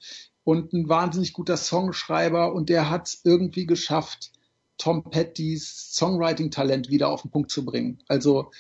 [0.45, 4.33] und ein wahnsinnig guter Songschreiber und der hat es irgendwie geschafft,
[4.79, 8.03] Tom Pettys Songwriting-Talent wieder auf den Punkt zu bringen.
[8.09, 8.51] Also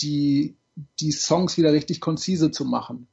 [0.00, 0.56] die,
[1.00, 3.08] die Songs wieder richtig konzise zu machen.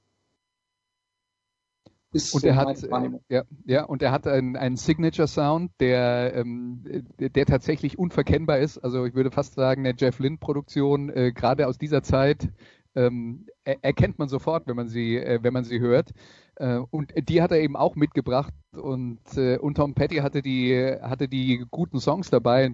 [2.13, 2.81] Ist und er hat,
[3.29, 6.83] ja, ja, und er hat einen, einen Signature Sound, der, ähm,
[7.17, 8.77] der tatsächlich unverkennbar ist.
[8.79, 12.49] Also ich würde fast sagen, eine Jeff Lynne Produktion, äh, gerade aus dieser Zeit,
[12.95, 16.11] ähm, er, erkennt man sofort, wenn man sie, äh, wenn man sie hört.
[16.55, 20.75] Äh, und die hat er eben auch mitgebracht und, äh, und Tom Petty hatte die,
[21.01, 22.73] hatte die guten Songs dabei.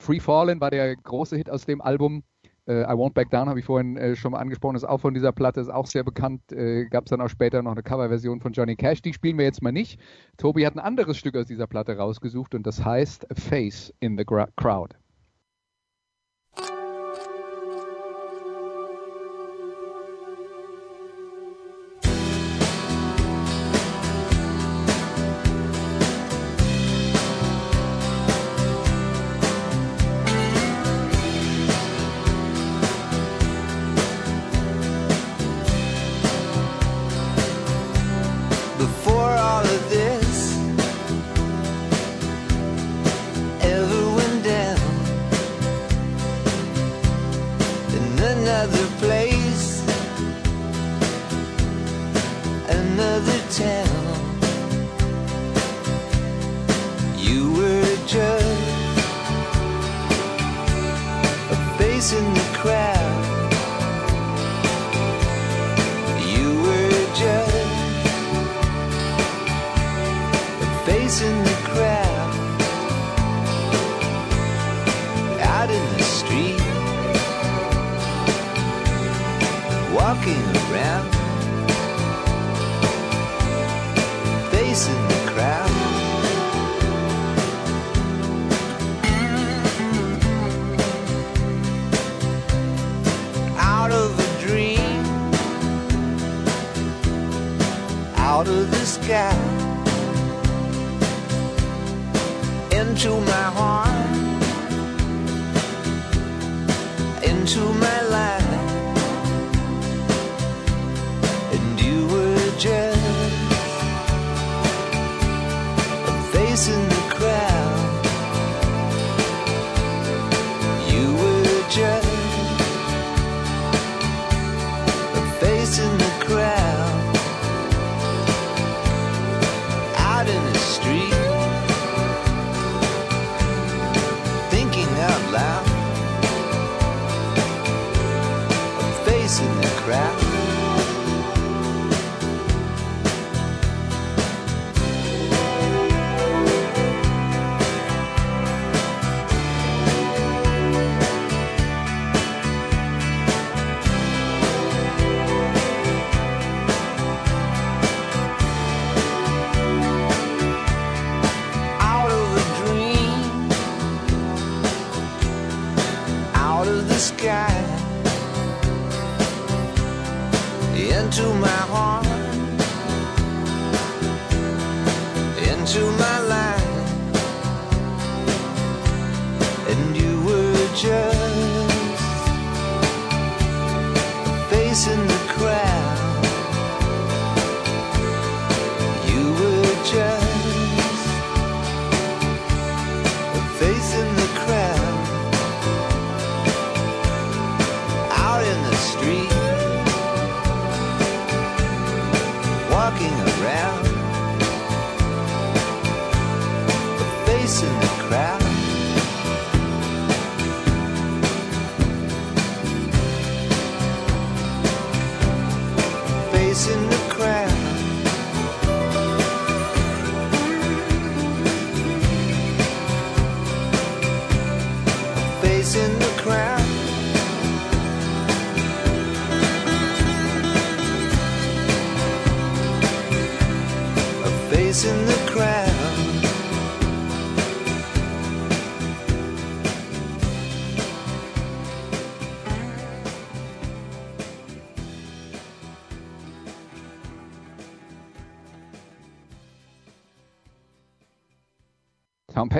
[0.00, 2.24] Free Fallen war der große Hit aus dem Album.
[2.66, 5.14] Äh, I Won't Back Down habe ich vorhin äh, schon mal angesprochen, ist auch von
[5.14, 6.52] dieser Platte, ist auch sehr bekannt.
[6.52, 9.44] Äh, Gab es dann auch später noch eine Coverversion von Johnny Cash, die spielen wir
[9.44, 10.00] jetzt mal nicht.
[10.36, 14.24] Tobi hat ein anderes Stück aus dieser Platte rausgesucht und das heißt Face in the
[14.24, 14.94] Crowd.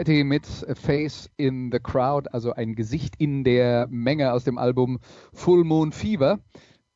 [0.02, 4.58] Tom Petty mit Face in the Crowd, also ein Gesicht in der Menge aus dem
[4.58, 4.98] Album
[5.32, 6.40] Full Moon Fever.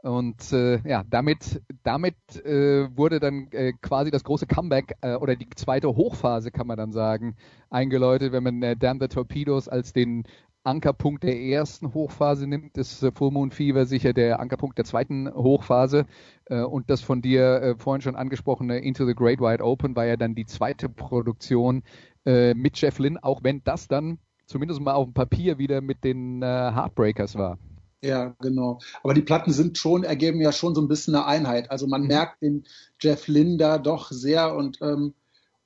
[0.03, 5.37] Und äh, ja, damit, damit äh, wurde dann äh, quasi das große Comeback äh, oder
[5.37, 7.37] die zweite Hochphase, kann man dann sagen,
[7.71, 10.25] eingeläutet, wenn man äh, Damn the Torpedoes als den
[10.65, 15.33] Ankerpunkt der ersten Hochphase nimmt, ist äh, Full Moon Fever sicher der Ankerpunkt der zweiten
[15.33, 16.07] Hochphase.
[16.47, 20.17] Äh, und das von dir vorhin schon angesprochene Into the Great Wide Open war ja
[20.17, 21.85] dann die zweite Produktion
[22.27, 26.05] äh, mit Jeff Lynn, auch wenn das dann zumindest mal auf dem Papier wieder mit
[26.05, 27.59] den äh, Heartbreakers war.
[28.03, 28.79] Ja, genau.
[29.03, 31.71] Aber die Platten sind schon, ergeben ja schon so ein bisschen eine Einheit.
[31.71, 32.09] Also man mhm.
[32.09, 32.65] merkt den
[33.01, 35.15] Jeff Lynn da doch sehr und, ähm,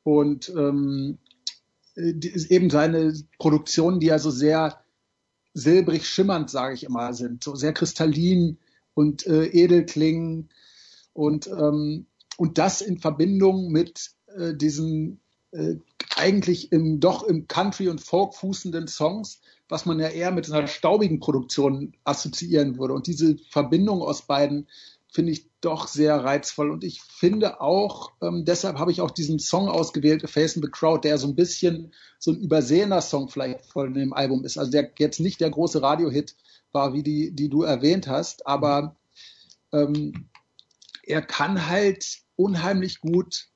[0.04, 1.18] und ähm,
[1.96, 4.80] eben seine Produktionen, die ja so sehr
[5.52, 8.58] silbrig schimmernd, sage ich immer, sind, so sehr kristallin
[8.94, 10.48] und äh, edel klingen
[11.12, 12.06] und ähm,
[12.36, 15.20] und das in Verbindung mit äh, diesen
[15.52, 15.76] äh,
[16.16, 20.66] eigentlich im doch im Country und Folk fußenden Songs, was man ja eher mit einer
[20.66, 22.94] staubigen Produktion assoziieren würde.
[22.94, 24.66] Und diese Verbindung aus beiden
[25.12, 26.70] finde ich doch sehr reizvoll.
[26.70, 31.06] Und ich finde auch, ähm, deshalb habe ich auch diesen Song ausgewählt, in the Crowd,
[31.06, 34.58] der so ein bisschen so ein übersehener Song vielleicht von dem Album ist.
[34.58, 36.36] Also der jetzt nicht der große Radiohit
[36.72, 38.96] war, wie die, die du erwähnt hast, aber
[39.72, 40.28] ähm,
[41.02, 43.49] er kann halt unheimlich gut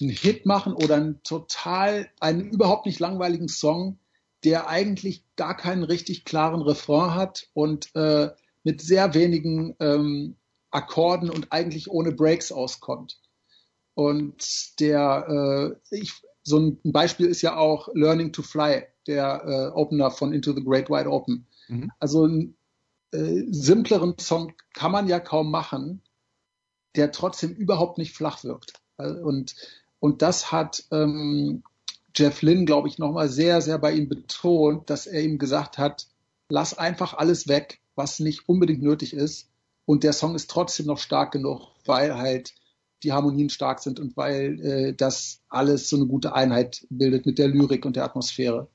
[0.00, 3.98] einen Hit machen oder einen total, einen überhaupt nicht langweiligen Song,
[4.44, 8.30] der eigentlich gar keinen richtig klaren Refrain hat und äh,
[8.62, 10.36] mit sehr wenigen ähm,
[10.70, 13.18] Akkorden und eigentlich ohne Breaks auskommt.
[13.94, 19.78] Und der, äh, ich, so ein Beispiel ist ja auch Learning to Fly, der äh,
[19.78, 21.46] Opener von Into the Great Wide Open.
[21.68, 21.90] Mhm.
[21.98, 22.56] Also einen
[23.12, 26.02] äh, simpleren Song kann man ja kaum machen,
[26.94, 28.74] der trotzdem überhaupt nicht flach wirkt.
[28.98, 29.54] Und,
[30.00, 31.62] und das hat ähm,
[32.14, 36.06] Jeff Lynn, glaube ich, nochmal sehr, sehr bei ihm betont, dass er ihm gesagt hat,
[36.48, 39.48] lass einfach alles weg, was nicht unbedingt nötig ist
[39.84, 42.54] und der Song ist trotzdem noch stark genug, weil halt
[43.02, 47.38] die Harmonien stark sind und weil äh, das alles so eine gute Einheit bildet mit
[47.38, 48.68] der Lyrik und der Atmosphäre.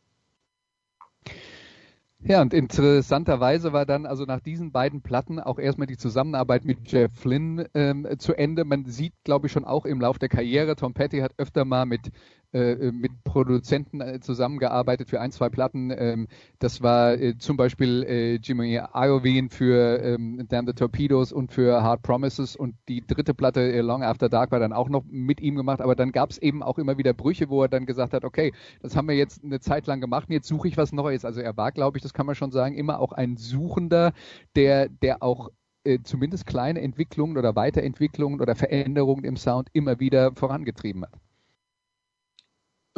[2.24, 6.92] Ja, und interessanterweise war dann also nach diesen beiden Platten auch erstmal die Zusammenarbeit mit
[6.92, 8.64] Jeff Flynn ähm, zu Ende.
[8.64, 11.86] Man sieht, glaube ich, schon auch im Lauf der Karriere, Tom Petty hat öfter mal
[11.88, 12.12] mit
[12.54, 15.92] mit Produzenten äh, zusammengearbeitet für ein, zwei Platten.
[15.96, 16.28] Ähm,
[16.60, 21.82] das war äh, zum Beispiel äh, Jimmy Iovine für ähm, Damn the Torpedoes und für
[21.82, 25.40] Hard Promises und die dritte Platte äh, Long After Dark war dann auch noch mit
[25.40, 28.14] ihm gemacht, aber dann gab es eben auch immer wieder Brüche, wo er dann gesagt
[28.14, 30.92] hat, okay, das haben wir jetzt eine Zeit lang gemacht und jetzt suche ich was
[30.92, 31.26] Neues.
[31.26, 34.14] Also er war, glaube ich, das kann man schon sagen, immer auch ein Suchender,
[34.56, 35.50] der, der auch
[35.84, 41.31] äh, zumindest kleine Entwicklungen oder Weiterentwicklungen oder Veränderungen im Sound immer wieder vorangetrieben hat.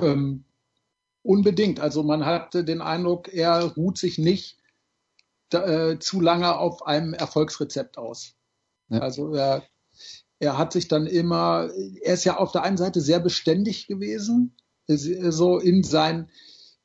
[0.05, 0.43] Ähm,
[1.23, 1.79] unbedingt.
[1.79, 4.57] Also man hatte den Eindruck, er ruht sich nicht
[5.51, 8.35] äh, zu lange auf einem Erfolgsrezept aus.
[8.89, 8.99] Ja.
[8.99, 9.63] Also er,
[10.39, 11.69] er hat sich dann immer,
[12.01, 14.55] er ist ja auf der einen Seite sehr beständig gewesen,
[14.87, 16.29] so in sein,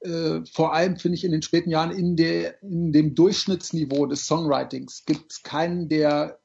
[0.01, 4.27] äh, vor allem finde ich in den späten Jahren in, der, in dem Durchschnittsniveau des
[4.27, 6.39] Songwritings gibt es keinen, der,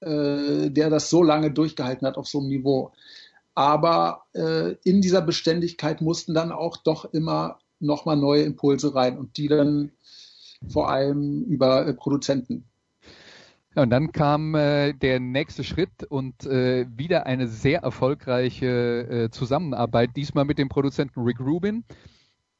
[0.00, 2.92] äh, der das so lange durchgehalten hat auf so einem Niveau.
[3.56, 9.38] Aber äh, in dieser Beständigkeit mussten dann auch doch immer nochmal neue Impulse rein und
[9.38, 9.92] die dann
[10.68, 12.68] vor allem über äh, Produzenten.
[13.74, 18.66] Ja, und dann kam äh, der nächste Schritt und äh, wieder eine sehr erfolgreiche
[19.26, 21.84] äh, Zusammenarbeit, diesmal mit dem Produzenten Rick Rubin.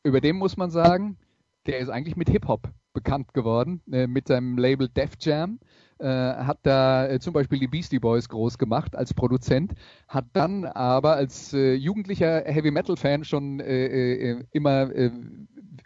[0.03, 1.19] Über den muss man sagen,
[1.67, 5.59] der ist eigentlich mit Hip-Hop bekannt geworden, äh, mit seinem Label Def Jam.
[5.99, 9.73] Äh, hat da äh, zum Beispiel die Beastie Boys groß gemacht als Produzent,
[10.09, 14.91] hat dann aber als äh, jugendlicher Heavy Metal Fan schon äh, immer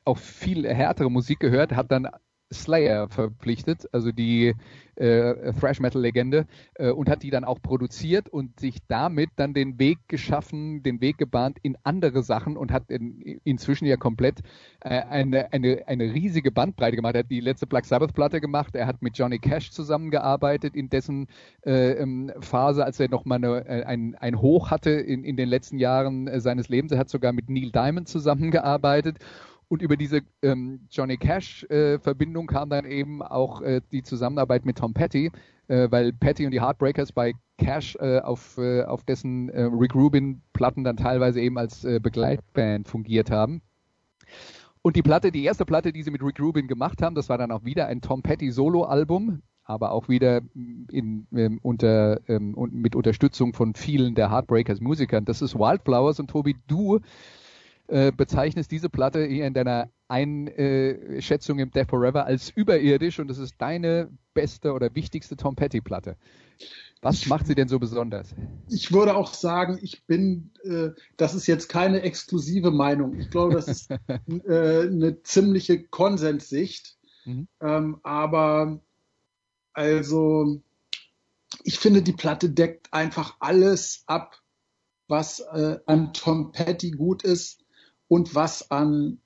[0.05, 2.09] auch viel härtere Musik gehört, hat dann
[2.53, 4.55] Slayer verpflichtet, also die
[4.97, 9.55] äh, Thrash Metal Legende, äh, und hat die dann auch produziert und sich damit dann
[9.55, 14.41] den Weg geschaffen, den Weg gebahnt in andere Sachen und hat in, inzwischen ja komplett
[14.81, 17.15] äh, eine, eine, eine riesige Bandbreite gemacht.
[17.15, 20.91] Er hat die letzte Black Sabbath Platte gemacht, er hat mit Johnny Cash zusammengearbeitet in
[20.91, 21.29] dessen
[21.65, 25.49] äh, ähm, Phase, als er nochmal eine, äh, ein, ein Hoch hatte in, in den
[25.49, 26.93] letzten Jahren äh, seines Lebens.
[26.93, 29.19] Er hat sogar mit Neil Diamond zusammengearbeitet
[29.71, 34.79] und über diese ähm, Johnny Cash-Verbindung äh, kam dann eben auch äh, die Zusammenarbeit mit
[34.79, 35.31] Tom Petty,
[35.69, 39.95] äh, weil Petty und die Heartbreakers bei Cash äh, auf, äh, auf dessen äh, Rick
[39.95, 43.63] Rubin-Platten dann teilweise eben als Begleitband fungiert haben.
[44.83, 47.39] Und die Platte, die erste Platte, die sie mit Rick Rubin gemacht haben, das war
[47.39, 50.41] dann auch wieder ein Tom Petty Solo-Album, aber auch wieder
[50.91, 55.27] in, ähm, unter, ähm, mit Unterstützung von vielen der Heartbreakers Musikern.
[55.27, 56.99] Das ist Wildflowers und Tobi, du
[57.91, 63.39] äh, bezeichnest diese Platte hier in deiner Einschätzung im Death Forever als überirdisch und das
[63.39, 66.17] ist deine beste oder wichtigste Tom Petty Platte.
[67.03, 68.35] Was macht sie denn so besonders?
[68.69, 73.19] Ich würde auch sagen, ich bin, äh, das ist jetzt keine exklusive Meinung.
[73.19, 73.91] Ich glaube, das ist
[74.47, 76.97] äh, eine ziemliche Konsenssicht.
[77.25, 77.49] Mhm.
[77.61, 78.81] Ähm, aber
[79.73, 80.61] also,
[81.65, 84.41] ich finde, die Platte deckt einfach alles ab,
[85.09, 87.60] was äh, an Tom Petty gut ist
[88.11, 89.21] und was an,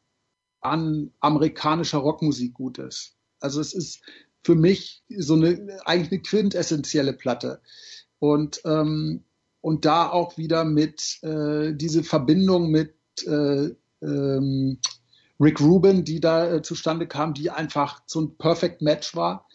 [0.60, 3.16] an amerikanischer Rockmusik gut ist.
[3.40, 4.02] Also es ist
[4.42, 7.62] für mich so eine eigentlich eine quintessentielle Platte.
[8.18, 9.24] Und, ähm,
[9.62, 12.94] und da auch wieder mit äh, diese Verbindung mit
[13.26, 13.70] äh,
[14.02, 14.78] ähm,
[15.40, 19.48] Rick Rubin, die da äh, zustande kam, die einfach so ein Perfect Match war.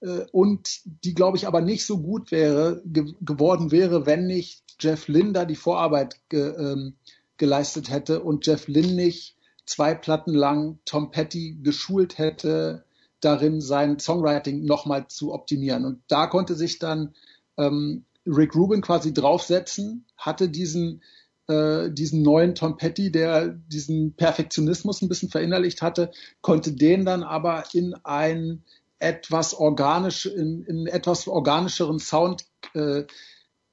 [0.00, 4.62] Äh, und die, glaube ich, aber nicht so gut wäre, ge geworden wäre, wenn nicht
[4.78, 6.94] Jeff da die Vorarbeit ge ähm,
[7.38, 12.84] geleistet hätte und Jeff Lynn nicht zwei Platten lang Tom Petty geschult hätte,
[13.20, 15.84] darin, sein Songwriting nochmal zu optimieren.
[15.84, 17.14] Und da konnte sich dann
[17.56, 21.02] ähm, Rick Rubin quasi draufsetzen, hatte diesen,
[21.48, 26.10] äh, diesen neuen Tom Petty, der diesen Perfektionismus ein bisschen verinnerlicht hatte,
[26.40, 28.62] konnte den dann aber in ein
[29.00, 33.04] etwas organisch, in, in etwas organischeren Sound äh,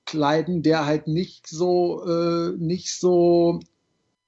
[0.06, 3.60] kleiden, der halt nicht so, äh, nicht so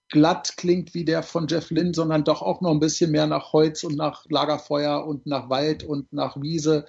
[0.09, 3.53] glatt klingt wie der von Jeff Lynn, sondern doch auch noch ein bisschen mehr nach
[3.53, 6.85] Holz und nach Lagerfeuer und nach Wald und nach Wiese.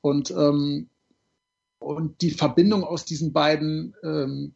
[0.00, 0.88] Und, ähm,
[1.78, 4.54] und die Verbindung aus diesen beiden, ähm,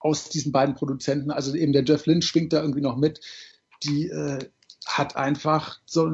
[0.00, 3.20] aus diesen beiden Produzenten, also eben der Jeff Lynn schwingt da irgendwie noch mit,
[3.84, 4.38] die äh,
[4.86, 6.10] hat einfach so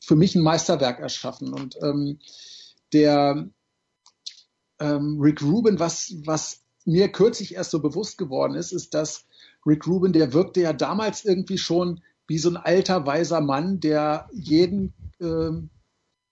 [0.00, 1.52] für mich ein Meisterwerk erschaffen.
[1.52, 2.18] Und ähm,
[2.92, 3.48] der
[4.82, 9.26] ähm, Rick Rubin, was, was mir kürzlich erst so bewusst geworden ist, ist, dass
[9.64, 14.28] Rick Rubin, der wirkte ja damals irgendwie schon wie so ein alter, weiser Mann, der
[14.32, 15.70] jeden ähm,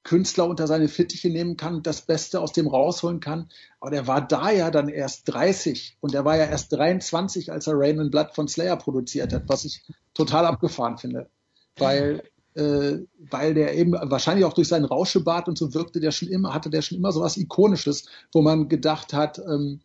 [0.03, 3.51] Künstler unter seine Fittiche nehmen kann, das Beste aus dem rausholen kann.
[3.81, 7.67] Aber der war da ja dann erst 30 und er war ja erst 23, als
[7.67, 9.83] er Rain and Blood von Slayer produziert hat, was ich
[10.15, 11.29] total abgefahren finde.
[11.77, 12.23] Weil,
[12.55, 12.99] äh,
[13.31, 16.71] weil der eben wahrscheinlich auch durch seinen Rauschebart und so wirkte der schon immer, hatte
[16.71, 19.81] der schon immer so was Ikonisches, wo man gedacht hat, ähm,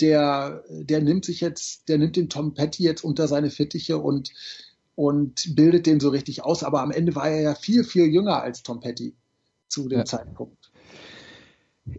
[0.00, 4.32] der, der nimmt sich jetzt, der nimmt den Tom Petty jetzt unter seine Fittiche und,
[4.96, 6.64] und bildet den so richtig aus.
[6.64, 9.14] Aber am Ende war er ja viel, viel jünger als Tom Petty
[9.68, 10.04] zu dem ja.
[10.04, 10.71] Zeitpunkt.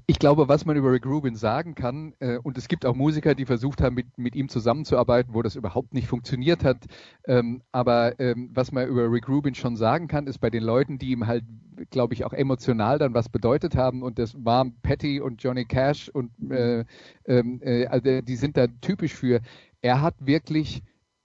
[0.08, 3.36] Ich glaube, was man über Rick Rubin sagen kann, äh, und es gibt auch Musiker,
[3.36, 6.86] die versucht haben, mit, mit ihm zusammenzuarbeiten, wo das überhaupt nicht funktioniert hat.
[7.26, 11.00] Ähm, aber ähm, was man über Rick Rubin schon sagen kann, ist bei den Leuten,
[11.00, 11.44] die ihm halt,
[11.90, 16.08] glaube ich, auch emotional dann was bedeutet haben, und das waren Patty und Johnny Cash
[16.08, 16.86] und äh,
[17.26, 19.42] ähm, äh, also die sind da typisch für.
[19.82, 20.82] Er hat wirklich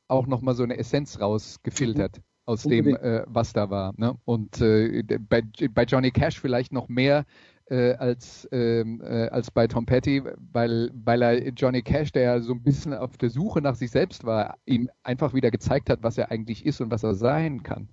[0.09, 2.19] auch nochmal so eine Essenz rausgefiltert.
[2.19, 3.93] Mhm aus dem, äh, was da war.
[3.99, 4.17] Ne?
[4.25, 7.27] Und äh, bei, bei Johnny Cash vielleicht noch mehr,
[7.71, 12.41] äh, als, ähm, äh, als bei Tom Petty, weil, weil er Johnny Cash, der ja
[12.41, 16.03] so ein bisschen auf der Suche nach sich selbst war, ihm einfach wieder gezeigt hat,
[16.03, 17.89] was er eigentlich ist und was er sein kann.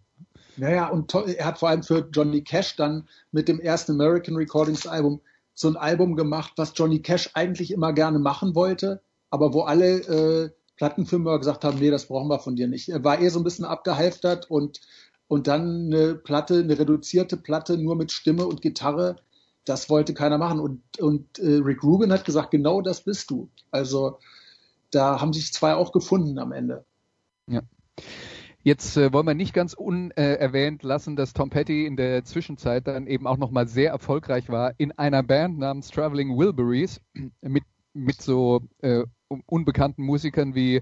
[0.58, 4.88] Naja, und er hat vor allem für Johnny Cash dann mit dem ersten American Recordings
[4.88, 5.20] Album
[5.54, 10.00] so ein Album gemacht, was Johnny Cash eigentlich immer gerne machen wollte, aber wo alle
[10.00, 12.90] äh, Plattenfirmen gesagt haben, nee, das brauchen wir von dir nicht.
[12.90, 14.82] Er war eher so ein bisschen abgehalftert und,
[15.28, 19.18] und dann eine Platte, eine reduzierte Platte nur mit Stimme und Gitarre
[19.66, 20.59] das wollte keiner machen.
[20.59, 23.49] Und, und äh, Rick Rubin hat gesagt, genau das bist du.
[23.72, 24.20] Also
[24.91, 26.86] da haben sich zwei auch gefunden am Ende.
[27.47, 27.61] Ja.
[28.63, 33.05] Jetzt äh, wollen wir nicht ganz unerwähnt lassen, dass Tom Petty in der Zwischenzeit dann
[33.05, 36.99] eben auch nochmal sehr erfolgreich war in einer Band namens Traveling Wilburys
[37.41, 37.63] mit,
[37.93, 39.03] mit so äh,
[39.45, 40.82] unbekannten Musikern wie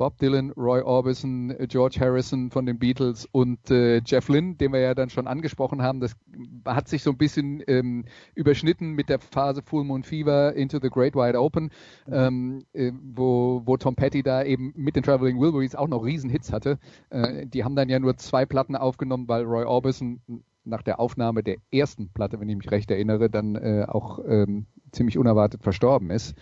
[0.00, 4.80] Bob Dylan, Roy Orbison, George Harrison von den Beatles und äh, Jeff Lynne, den wir
[4.80, 6.00] ja dann schon angesprochen haben.
[6.00, 6.16] Das
[6.64, 10.88] hat sich so ein bisschen ähm, überschnitten mit der Phase Full Moon Fever Into the
[10.88, 11.68] Great Wide Open,
[12.10, 16.50] ähm, äh, wo, wo Tom Petty da eben mit den Traveling Wilburys auch noch Riesenhits
[16.50, 16.78] hatte.
[17.10, 20.22] Äh, die haben dann ja nur zwei Platten aufgenommen, weil Roy Orbison
[20.64, 24.64] nach der Aufnahme der ersten Platte, wenn ich mich recht erinnere, dann äh, auch ähm,
[24.92, 26.34] ziemlich unerwartet verstorben ist.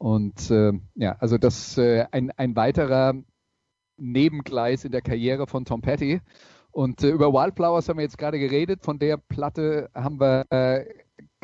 [0.00, 3.12] Und äh, ja, also das äh, ein, ein weiterer
[3.98, 6.22] Nebengleis in der Karriere von Tom Petty.
[6.70, 8.82] Und äh, über Wildflowers haben wir jetzt gerade geredet.
[8.82, 10.86] Von der Platte haben wir, äh,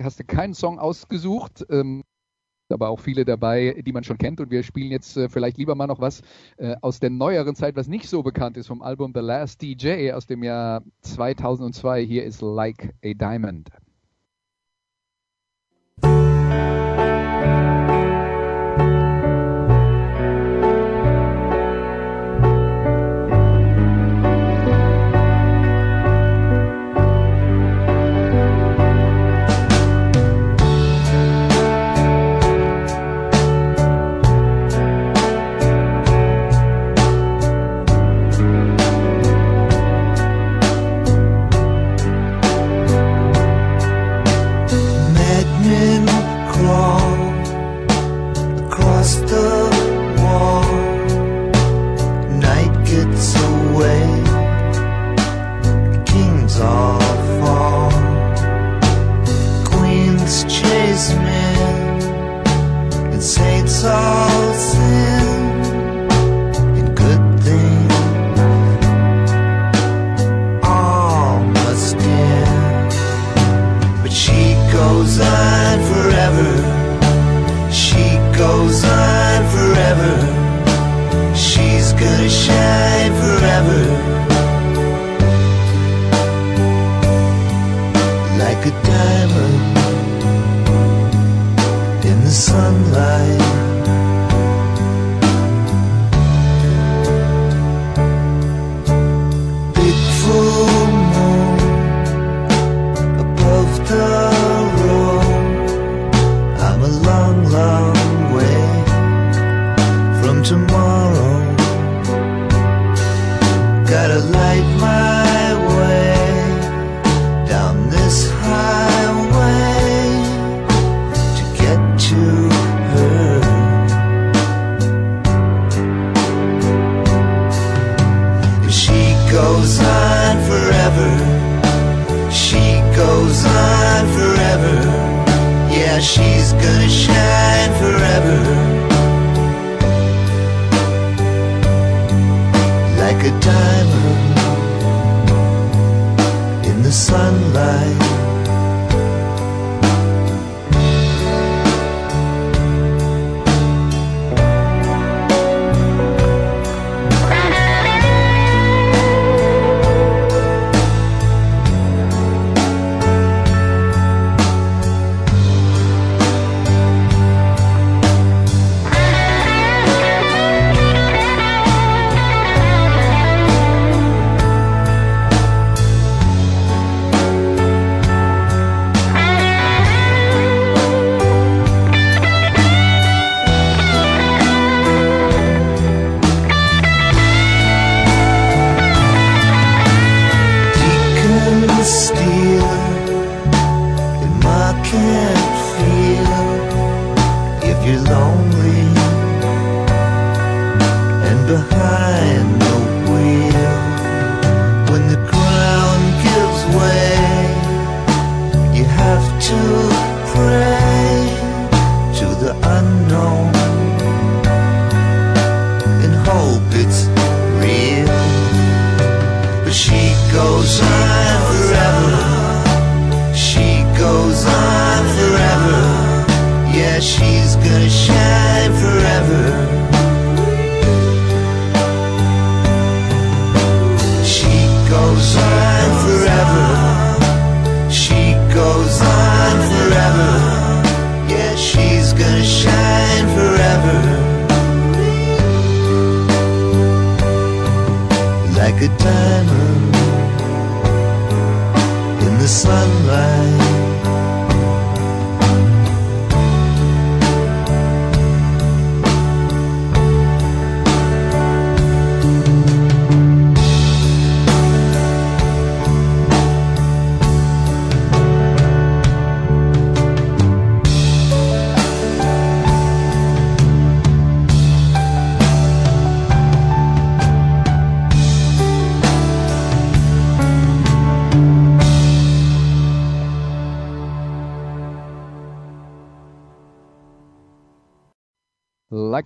[0.00, 2.02] hast du keinen Song ausgesucht, ähm,
[2.70, 4.40] aber auch viele dabei, die man schon kennt.
[4.40, 6.22] Und wir spielen jetzt äh, vielleicht lieber mal noch was
[6.56, 10.12] äh, aus der neueren Zeit, was nicht so bekannt ist, vom Album The Last DJ
[10.12, 12.06] aus dem Jahr 2002.
[12.06, 13.68] Hier ist Like a Diamond.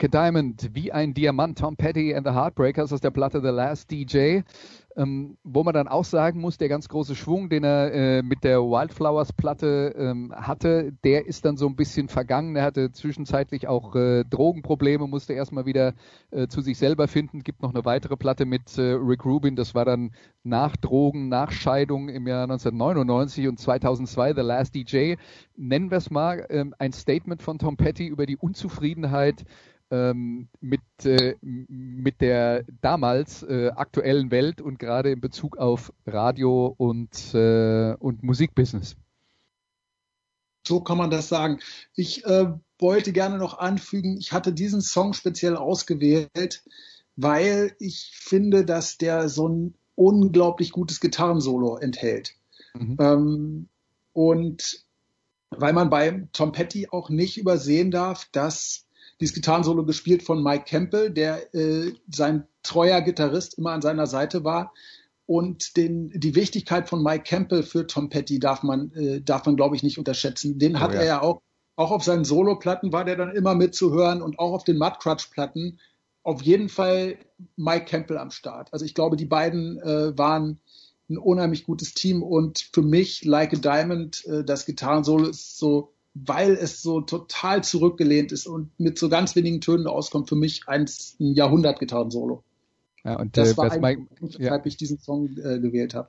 [0.01, 3.49] Like a Diamond, wie ein Diamant, Tom Petty and the Heartbreakers aus der Platte The
[3.49, 4.41] Last DJ,
[4.97, 8.43] ähm, wo man dann auch sagen muss, der ganz große Schwung, den er äh, mit
[8.43, 12.57] der Wildflowers Platte ähm, hatte, der ist dann so ein bisschen vergangen.
[12.57, 15.93] Er hatte zwischenzeitlich auch äh, Drogenprobleme, musste erstmal wieder
[16.31, 17.43] äh, zu sich selber finden.
[17.43, 21.53] Gibt noch eine weitere Platte mit äh, Rick Rubin, das war dann nach Drogen, nach
[21.53, 25.17] Scheidung im Jahr 1999 und 2002 The Last DJ.
[25.57, 29.45] Nennen wir es mal ähm, ein Statement von Tom Petty über die Unzufriedenheit
[29.91, 36.75] ähm, mit, äh, mit der damals äh, aktuellen Welt und gerade in Bezug auf Radio
[36.77, 38.97] und, äh, und Musikbusiness.
[40.67, 41.59] So kann man das sagen.
[41.95, 46.63] Ich äh, wollte gerne noch anfügen, ich hatte diesen Song speziell ausgewählt,
[47.17, 52.37] weil ich finde, dass der so ein unglaublich gutes Gitarrensolo enthält.
[52.75, 52.97] Mhm.
[53.01, 53.69] Ähm,
[54.13, 54.85] und
[55.51, 58.87] weil man bei Tom Petty auch nicht übersehen darf, dass
[59.21, 64.45] dieses Gitarrensolo gespielt von Mike Campbell, der äh, sein treuer Gitarrist immer an seiner Seite
[64.45, 64.73] war.
[65.27, 69.57] Und den, die Wichtigkeit von Mike Campbell für Tom Petty darf man, äh, darf man,
[69.57, 70.59] glaube ich, nicht unterschätzen.
[70.59, 71.01] Den oh, hat ja.
[71.01, 71.41] er ja auch,
[71.77, 75.79] auch auf seinen Solo-Platten war der dann immer mitzuhören und auch auf den Mudcrutch-Platten
[76.23, 77.17] auf jeden Fall
[77.57, 78.73] Mike Campbell am Start.
[78.73, 80.61] Also ich glaube, die beiden äh, waren
[81.09, 85.93] ein unheimlich gutes Team und für mich Like a Diamond, äh, das Gitarrensolo ist so
[86.15, 90.63] weil es so total zurückgelehnt ist und mit so ganz wenigen Tönen auskommt, für mich
[90.67, 90.87] ein,
[91.21, 92.43] ein Jahrhundert-Gitarren-Solo.
[93.05, 94.69] Ja, und das äh, war ein Mike, weshalb ja.
[94.69, 96.09] ich diesen Song äh, gewählt habe.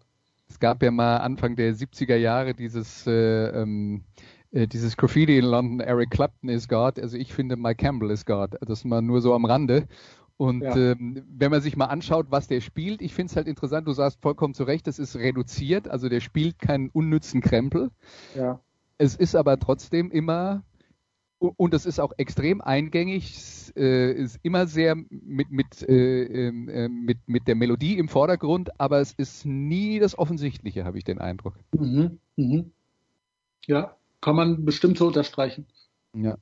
[0.50, 4.04] Es gab ja mal Anfang der 70er Jahre dieses, äh, ähm,
[4.52, 7.00] äh, dieses Graffiti in London, Eric Clapton is God.
[7.00, 8.56] Also ich finde, Mike Campbell is God.
[8.60, 9.88] Das mal nur so am Rande.
[10.36, 10.76] Und ja.
[10.76, 13.94] ähm, wenn man sich mal anschaut, was der spielt, ich finde es halt interessant, du
[13.94, 17.92] sagst vollkommen zu Recht, das ist reduziert, also der spielt keinen unnützen Krempel.
[18.36, 18.60] Ja.
[19.02, 20.64] Es ist aber trotzdem immer,
[21.40, 26.88] und es ist auch extrem eingängig, äh, ist immer sehr mit, mit, äh, ähm, äh,
[26.88, 31.18] mit, mit der Melodie im Vordergrund, aber es ist nie das Offensichtliche, habe ich den
[31.18, 31.56] Eindruck.
[31.72, 32.20] Mhm.
[32.36, 32.74] Mhm.
[33.66, 35.66] Ja, kann man bestimmt so unterstreichen.
[36.14, 36.38] Ja.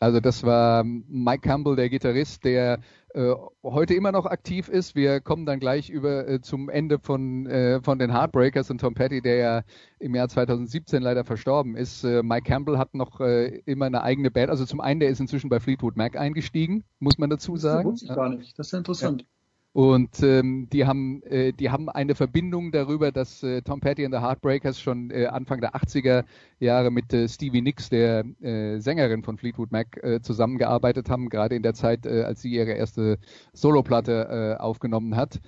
[0.00, 2.80] Also das war Mike Campbell, der Gitarrist, der
[3.14, 3.34] äh,
[3.64, 4.94] heute immer noch aktiv ist.
[4.94, 8.94] Wir kommen dann gleich über äh, zum Ende von, äh, von den Heartbreakers und Tom
[8.94, 9.62] Petty, der ja
[9.98, 12.04] im Jahr 2017 leider verstorben ist.
[12.04, 14.50] Äh, Mike Campbell hat noch äh, immer eine eigene Band.
[14.50, 17.84] Also zum einen, der ist inzwischen bei Fleetwood Mac eingestiegen, muss man dazu sagen.
[17.84, 18.58] Das wusste ich gar nicht.
[18.58, 19.22] Das ist ja interessant.
[19.22, 19.28] Ja.
[19.72, 24.14] Und ähm, die, haben, äh, die haben eine Verbindung darüber, dass äh, Tom Petty and
[24.14, 26.24] the Heartbreakers schon äh, Anfang der 80er
[26.58, 31.54] Jahre mit äh, Stevie Nicks, der äh, Sängerin von Fleetwood Mac, äh, zusammengearbeitet haben, gerade
[31.54, 33.18] in der Zeit, äh, als sie ihre erste
[33.52, 35.38] Soloplatte äh, aufgenommen hat.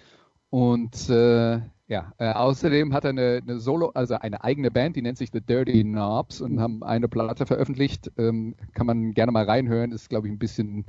[0.50, 1.60] Und äh,
[1.90, 5.30] ja, äh, außerdem hat er eine, eine, Solo, also eine eigene Band, die nennt sich
[5.32, 8.12] The Dirty Knobs und haben eine Platte veröffentlicht.
[8.16, 9.90] Ähm, kann man gerne mal reinhören.
[9.90, 10.84] Ist, glaube ich, ein bisschen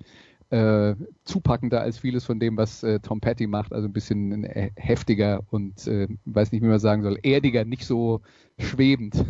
[0.51, 4.71] äh, zupackender als vieles von dem, was äh, Tom Petty macht, also ein bisschen äh,
[4.75, 8.21] heftiger und äh, weiß nicht, wie man sagen soll, erdiger, nicht so
[8.59, 9.25] schwebend.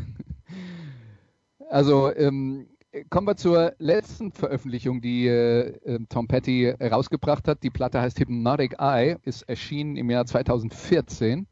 [1.70, 2.68] also ähm,
[3.10, 7.64] kommen wir zur letzten Veröffentlichung, die äh, ähm, Tom Petty rausgebracht hat.
[7.64, 11.46] Die Platte heißt Hypnotic Eye, ist erschienen im Jahr 2014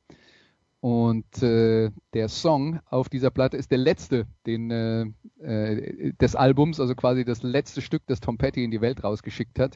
[0.81, 5.05] und äh, der Song auf dieser Platte ist der letzte den, äh,
[5.41, 9.59] äh, des Albums, also quasi das letzte Stück, das Tom Petty in die Welt rausgeschickt
[9.59, 9.75] hat.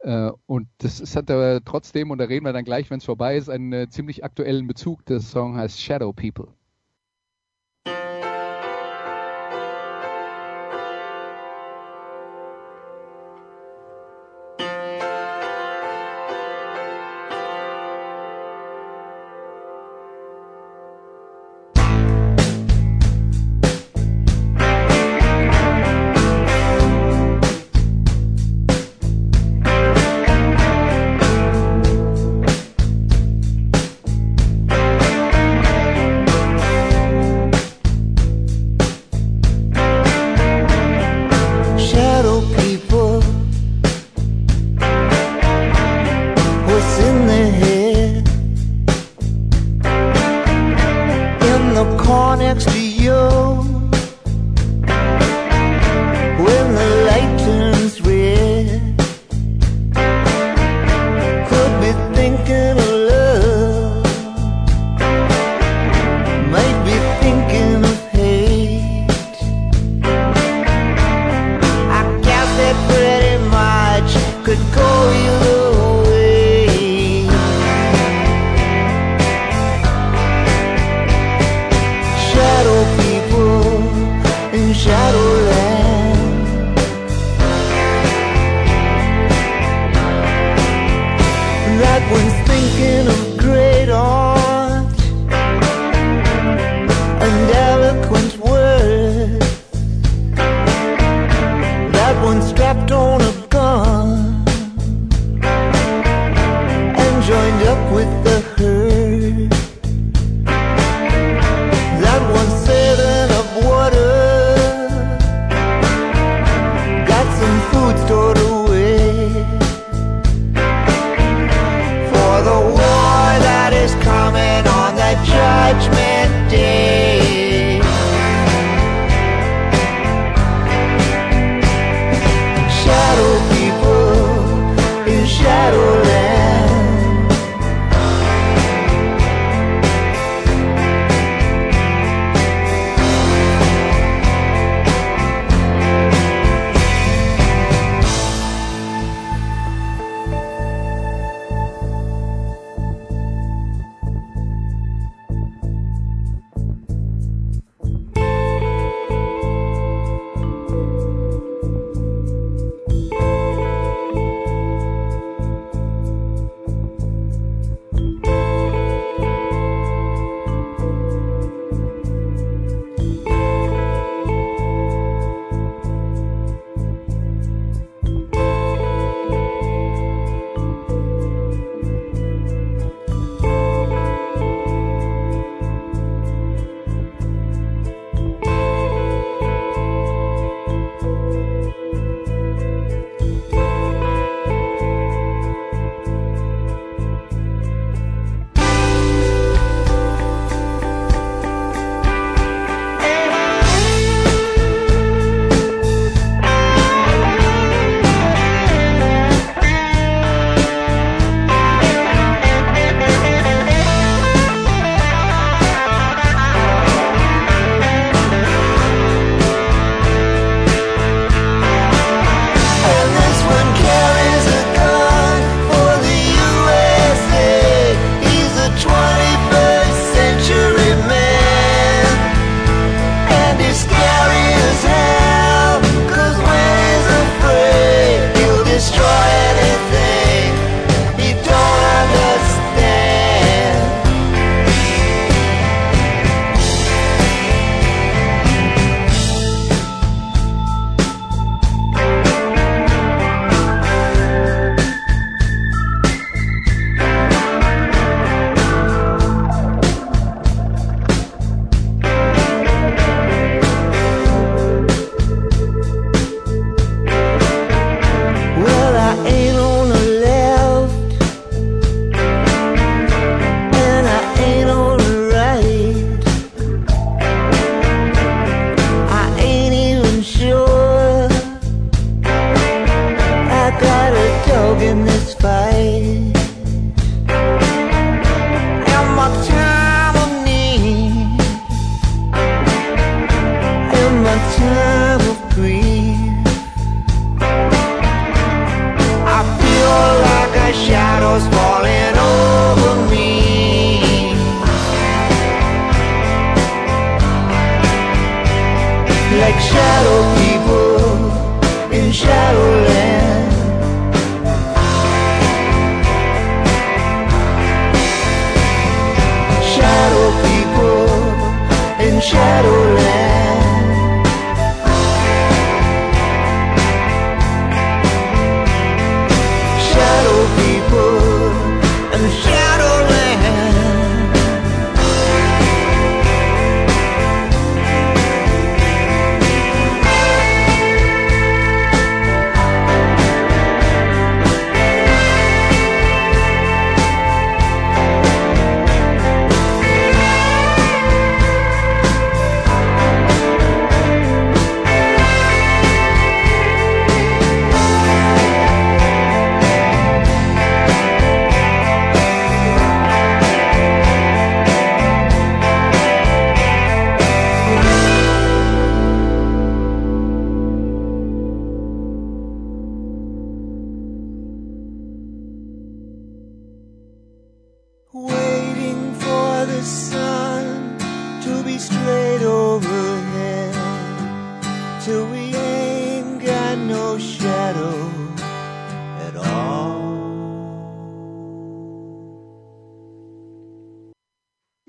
[0.00, 3.04] Äh, und das ist, hat aber trotzdem, und da reden wir dann gleich, wenn es
[3.04, 5.04] vorbei ist, einen äh, ziemlich aktuellen Bezug.
[5.06, 6.48] Der Song heißt Shadow People.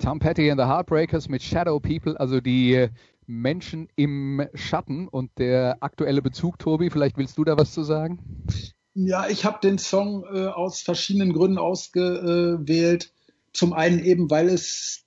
[0.08, 2.90] Tom Petty and the Heartbreakers mit Shadow People, also die äh,
[3.26, 8.46] Menschen im Schatten und der aktuelle Bezug, Tobi, vielleicht willst du da was zu sagen?
[8.94, 13.12] Ja, ich habe den Song äh, aus verschiedenen Gründen ausgewählt.
[13.52, 15.04] Zum einen eben, weil es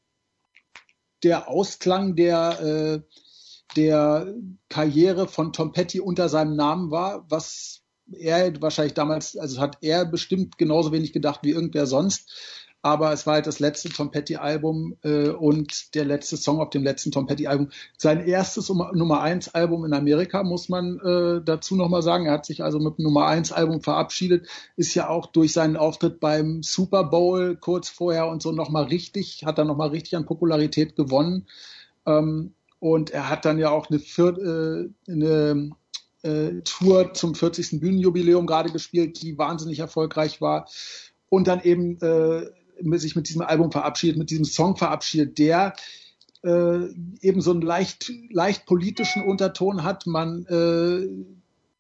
[1.23, 3.01] der Ausklang der, äh,
[3.77, 4.35] der
[4.69, 10.05] Karriere von Tom Petty unter seinem Namen war, was er wahrscheinlich damals, also hat er
[10.05, 12.69] bestimmt genauso wenig gedacht wie irgendwer sonst.
[12.83, 16.83] Aber es war halt das letzte Tom Petty-Album äh, und der letzte Song auf dem
[16.83, 17.71] letzten Tom Petty-Album.
[17.99, 22.27] Sein erstes Nummer- Nummer 1 Album in Amerika, muss man äh, dazu nochmal sagen.
[22.27, 25.77] Er hat sich also mit dem Nummer 1 Album verabschiedet, ist ja auch durch seinen
[25.77, 30.25] Auftritt beim Super Bowl kurz vorher und so nochmal richtig, hat dann nochmal richtig an
[30.25, 31.47] Popularität gewonnen.
[32.07, 34.39] Ähm, und er hat dann ja auch eine, Vier
[35.07, 35.71] äh, eine
[36.23, 37.81] äh, Tour zum 40.
[37.81, 40.67] Bühnenjubiläum gerade gespielt, die wahnsinnig erfolgreich war.
[41.29, 42.47] Und dann eben äh,
[42.99, 45.75] sich mit diesem Album verabschiedet, mit diesem Song verabschiedet, der
[46.43, 46.87] äh,
[47.21, 50.07] eben so einen leicht, leicht politischen Unterton hat.
[50.07, 51.09] Man, äh,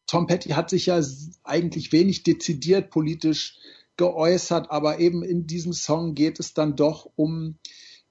[0.06, 1.00] Tom Petty hat sich ja
[1.44, 3.58] eigentlich wenig dezidiert politisch
[3.96, 7.56] geäußert, aber eben in diesem Song geht es dann doch um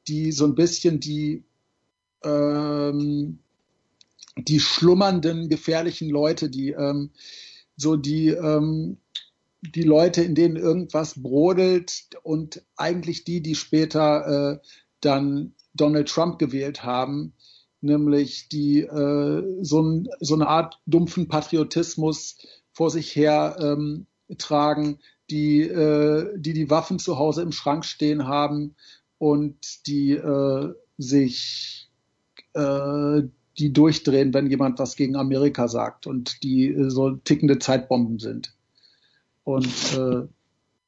[0.07, 1.43] die so ein bisschen die
[2.23, 3.39] ähm,
[4.37, 7.11] die schlummernden gefährlichen Leute, die ähm,
[7.75, 8.97] so die ähm,
[9.61, 14.67] die Leute, in denen irgendwas brodelt und eigentlich die, die später äh,
[15.01, 17.33] dann Donald Trump gewählt haben,
[17.81, 22.37] nämlich die äh, so, ein, so eine Art dumpfen Patriotismus
[22.71, 24.07] vor sich her ähm,
[24.37, 24.99] tragen,
[25.29, 28.75] die, äh, die die Waffen zu Hause im Schrank stehen haben
[29.17, 31.89] und die äh, sich
[32.53, 33.21] äh,
[33.57, 38.53] die durchdrehen, wenn jemand was gegen Amerika sagt und die äh, so tickende Zeitbomben sind.
[39.49, 40.27] Und äh,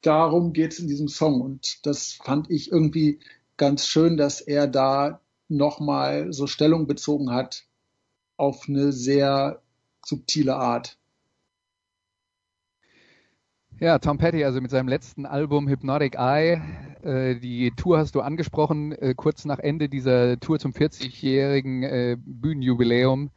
[0.01, 1.41] darum geht es in diesem Song.
[1.41, 3.19] Und das fand ich irgendwie
[3.57, 7.65] ganz schön, dass er da nochmal so Stellung bezogen hat
[8.37, 9.63] auf eine sehr
[10.05, 10.99] subtile Art.
[13.79, 16.61] Ja, Tom Petty, also mit seinem letzten Album Hypnotic Eye,
[17.01, 22.15] äh, die Tour hast du angesprochen, äh, kurz nach Ende dieser Tour zum 40-jährigen äh,
[22.19, 23.31] Bühnenjubiläum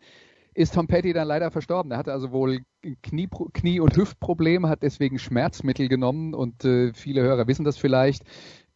[0.54, 1.92] ist Tom Petty dann leider verstorben.
[1.92, 2.60] Er hatte also wohl
[3.02, 8.24] Knie, Knie- und Hüftprobleme, hat deswegen Schmerzmittel genommen und äh, viele Hörer wissen das vielleicht.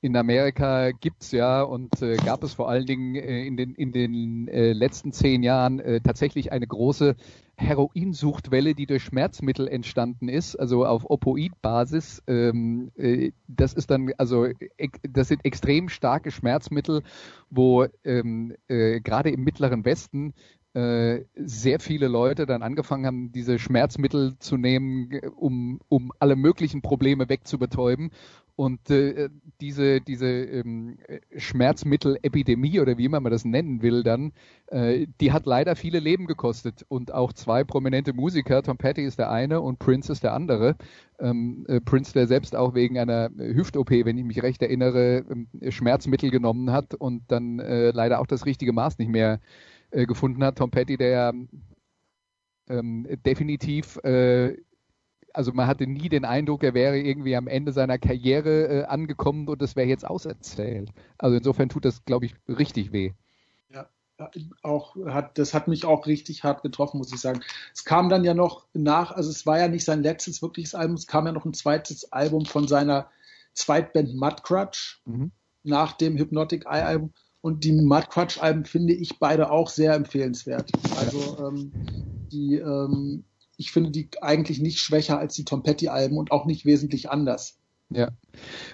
[0.01, 3.91] In Amerika gibt's ja und äh, gab es vor allen Dingen äh, in den, in
[3.91, 7.17] den äh, letzten zehn Jahren äh, tatsächlich eine große
[7.57, 12.23] Heroinsuchtwelle, die durch Schmerzmittel entstanden ist, also auf Opoid-Basis.
[12.29, 14.47] Ähm, äh, das ist dann, also
[15.03, 17.03] das sind extrem starke Schmerzmittel,
[17.51, 20.33] wo ähm, äh, gerade im Mittleren Westen
[20.75, 27.29] sehr viele Leute dann angefangen haben, diese Schmerzmittel zu nehmen, um, um alle möglichen Probleme
[27.29, 28.11] wegzubetäuben.
[28.59, 29.29] Und äh,
[29.61, 30.99] diese, diese ähm,
[31.37, 34.33] Schmerzmittelepidemie oder wie immer man das nennen will, dann,
[34.67, 36.85] äh, die hat leider viele Leben gekostet.
[36.89, 40.75] Und auch zwei prominente Musiker, Tom Petty ist der eine und Prince ist der andere.
[41.21, 45.25] Ähm, äh, Prince, der selbst auch wegen einer Hüft-OP, wenn ich mich recht erinnere,
[45.61, 49.39] äh, Schmerzmittel genommen hat und dann äh, leider auch das richtige Maß nicht mehr äh,
[49.91, 50.59] gefunden hat.
[50.59, 51.33] Tom Petty, der
[52.69, 54.57] ähm, definitiv äh,
[55.33, 59.49] also man hatte nie den Eindruck, er wäre irgendwie am Ende seiner Karriere äh, angekommen
[59.49, 60.91] und das wäre jetzt auserzählt.
[61.17, 63.13] Also insofern tut das, glaube ich, richtig weh.
[63.71, 63.89] Ja.
[64.63, 67.41] auch hat, das hat mich auch richtig hart getroffen, muss ich sagen.
[67.73, 70.97] Es kam dann ja noch nach, also es war ja nicht sein letztes wirkliches Album,
[70.97, 73.09] es kam ja noch ein zweites Album von seiner
[73.55, 75.31] Zweitband Mudcrutch mhm.
[75.63, 77.13] nach dem Hypnotic Eye Album.
[77.41, 80.73] Und die Mudcrutch Alben finde ich beide auch sehr empfehlenswert.
[80.99, 81.73] Also ähm,
[82.33, 83.25] die, ähm,
[83.57, 87.11] ich finde die eigentlich nicht schwächer als die Tom Petty Alben und auch nicht wesentlich
[87.11, 87.59] anders.
[87.91, 88.09] Ja.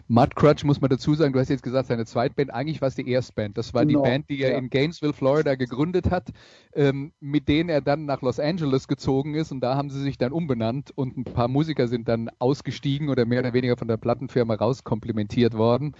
[0.08, 3.08] Mudcrutch muss man dazu sagen, du hast jetzt gesagt, seine Zweitband, eigentlich war es die
[3.08, 3.56] Erstband.
[3.56, 4.58] Das war genau, die Band, die er ja.
[4.58, 6.30] in Gainesville, Florida gegründet hat,
[6.74, 10.18] ähm, mit denen er dann nach Los Angeles gezogen ist und da haben sie sich
[10.18, 13.98] dann umbenannt und ein paar Musiker sind dann ausgestiegen oder mehr oder weniger von der
[13.98, 15.94] Plattenfirma rauskomplimentiert worden.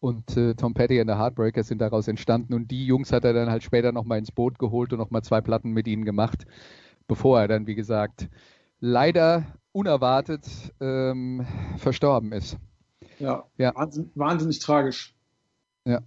[0.00, 3.32] Und äh, Tom Petty und der Heartbreakers sind daraus entstanden und die Jungs hat er
[3.32, 6.44] dann halt später nochmal ins Boot geholt und nochmal zwei Platten mit ihnen gemacht,
[7.08, 8.28] bevor er dann, wie gesagt,
[8.78, 10.46] leider unerwartet
[10.80, 11.46] ähm,
[11.76, 12.58] verstorben ist.
[13.18, 13.74] Ja, ja.
[13.74, 15.14] Wahnsinn, wahnsinnig tragisch.
[15.84, 16.00] Ja.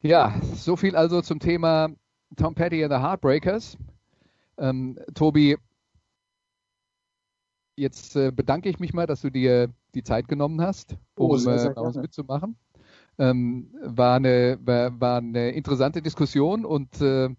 [0.00, 1.88] Ja, so viel also zum Thema
[2.36, 3.76] Tom Petty and the Heartbreakers.
[4.58, 5.56] Ähm, Tobi,
[7.76, 11.36] jetzt äh, bedanke ich mich mal, dass du dir die Zeit genommen hast, um oh,
[11.36, 12.56] sehr, sehr äh, uns mitzumachen.
[13.18, 17.30] Ähm, war, eine, war, war, eine interessante Diskussion und äh,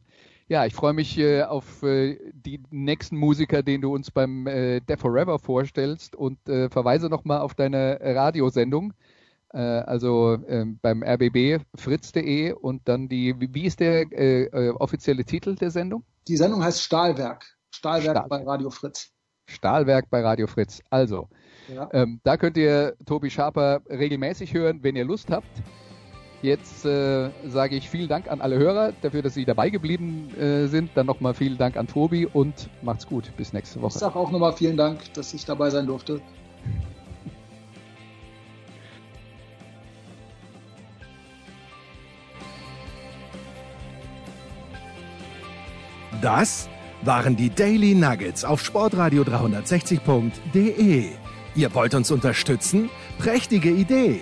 [0.49, 4.81] ja, ich freue mich äh, auf äh, die nächsten Musiker, den du uns beim äh,
[4.81, 8.93] Death Forever vorstellst und äh, verweise nochmal auf deine Radiosendung,
[9.53, 15.23] äh, also ähm, beim rbb fritz.de und dann die, wie, ist der äh, äh, offizielle
[15.23, 16.03] Titel der Sendung?
[16.27, 17.45] Die Sendung heißt Stahlwerk.
[17.69, 18.29] Stahlwerk, Stahlwerk.
[18.29, 19.11] bei Radio Fritz.
[19.45, 20.81] Stahlwerk bei Radio Fritz.
[20.89, 21.29] Also,
[21.67, 21.89] ja.
[21.93, 25.61] ähm, da könnt ihr Tobi Schaper regelmäßig hören, wenn ihr Lust habt.
[26.41, 30.67] Jetzt äh, sage ich vielen Dank an alle Hörer dafür, dass sie dabei geblieben äh,
[30.67, 30.91] sind.
[30.95, 33.31] Dann nochmal vielen Dank an Tobi und macht's gut.
[33.35, 33.93] Bis nächste Woche.
[33.95, 36.21] Ich sage auch nochmal vielen Dank, dass ich dabei sein durfte.
[46.21, 46.69] Das
[47.01, 51.05] waren die Daily Nuggets auf Sportradio 360.de.
[51.55, 52.89] Ihr wollt uns unterstützen?
[53.17, 54.21] Prächtige Idee!